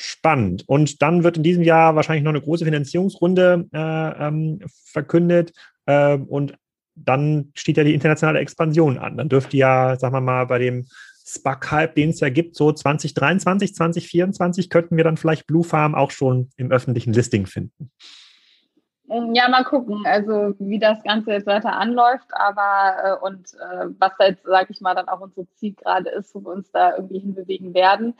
[0.01, 0.63] Spannend.
[0.69, 5.53] Und dann wird in diesem Jahr wahrscheinlich noch eine große Finanzierungsrunde äh, ähm, verkündet.
[5.87, 6.57] Äh, und
[6.95, 9.17] dann steht ja die internationale Expansion an.
[9.17, 10.87] Dann dürfte ja, sagen wir mal, bei dem
[11.25, 16.13] SPAC-Hype, den es ja gibt, so 2023, 2024 könnten wir dann vielleicht Blue Farm auch
[16.13, 17.91] schon im öffentlichen Listing finden.
[19.11, 23.87] Ähm, ja, mal gucken, also wie das Ganze jetzt weiter anläuft, aber äh, und äh,
[23.99, 26.71] was da jetzt, sage ich mal, dann auch unsere Ziel gerade ist, wo wir uns
[26.73, 28.15] da irgendwie hinbewegen werden.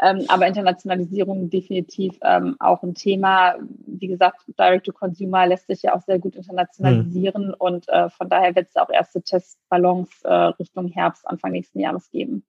[0.00, 3.54] Ähm, aber Internationalisierung definitiv ähm, auch ein Thema.
[3.86, 7.54] Wie gesagt, Direct-to-Consumer lässt sich ja auch sehr gut internationalisieren mhm.
[7.58, 12.10] und äh, von daher wird es auch erste Testballons äh, Richtung Herbst, Anfang nächsten Jahres
[12.10, 12.44] geben.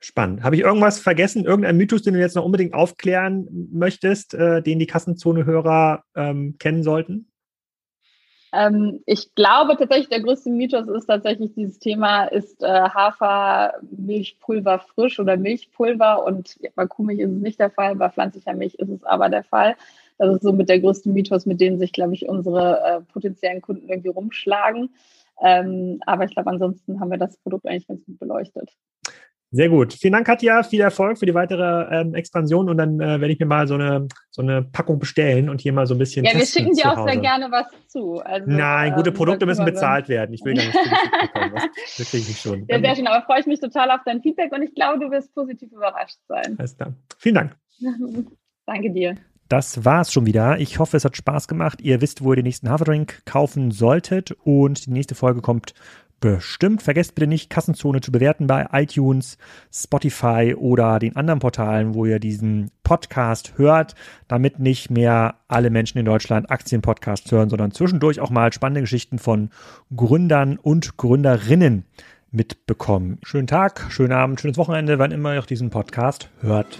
[0.00, 0.44] Spannend.
[0.44, 1.44] Habe ich irgendwas vergessen?
[1.44, 6.84] Irgendein Mythos, den du jetzt noch unbedingt aufklären möchtest, äh, den die Kassenzone-Hörer ähm, kennen
[6.84, 7.28] sollten?
[8.52, 15.18] Ähm, ich glaube tatsächlich, der größte Mythos ist tatsächlich dieses Thema, ist äh, Hafermilchpulver frisch
[15.18, 16.24] oder Milchpulver?
[16.24, 19.28] Und ja, bei Kuhmilch ist es nicht der Fall, bei pflanzlicher Milch ist es aber
[19.28, 19.76] der Fall.
[20.16, 23.88] Das ist somit der größte Mythos, mit dem sich, glaube ich, unsere äh, potenziellen Kunden
[23.88, 24.90] irgendwie rumschlagen.
[25.40, 28.72] Ähm, aber ich glaube, ansonsten haben wir das Produkt eigentlich ganz gut beleuchtet.
[29.50, 29.94] Sehr gut.
[29.94, 30.62] Vielen Dank, Katja.
[30.62, 33.74] Viel Erfolg für die weitere ähm, Expansion und dann äh, werde ich mir mal so
[33.74, 36.24] eine, so eine Packung bestellen und hier mal so ein bisschen.
[36.24, 38.20] Ja, wir schicken dir auch sehr gerne was zu.
[38.22, 40.34] Also, Nein, gute ähm, Produkte müssen bezahlt werden.
[40.34, 41.54] Ich will gar nicht bekommen.
[41.54, 42.66] Das wirklich nicht schon.
[42.68, 43.06] Ja, sehr schön.
[43.06, 46.18] Aber freue ich mich total auf dein Feedback und ich glaube, du wirst positiv überrascht
[46.28, 46.56] sein.
[46.58, 46.92] Alles klar.
[47.16, 47.56] Vielen Dank.
[48.66, 49.14] Danke dir.
[49.48, 50.58] Das war's schon wieder.
[50.58, 51.80] Ich hoffe, es hat Spaß gemacht.
[51.80, 54.32] Ihr wisst, wo ihr den nächsten Haferdrink kaufen solltet.
[54.44, 55.72] Und die nächste Folge kommt
[56.20, 56.82] bestimmt.
[56.82, 59.38] Vergesst bitte nicht, Kassenzone zu bewerten bei iTunes,
[59.72, 63.94] Spotify oder den anderen Portalen, wo ihr diesen Podcast hört,
[64.26, 69.18] damit nicht mehr alle Menschen in Deutschland Aktienpodcasts hören, sondern zwischendurch auch mal spannende Geschichten
[69.18, 69.50] von
[69.94, 71.84] Gründern und Gründerinnen
[72.30, 73.18] mitbekommen.
[73.22, 76.78] Schönen Tag, schönen Abend, schönes Wochenende, wann immer ihr auch diesen Podcast hört.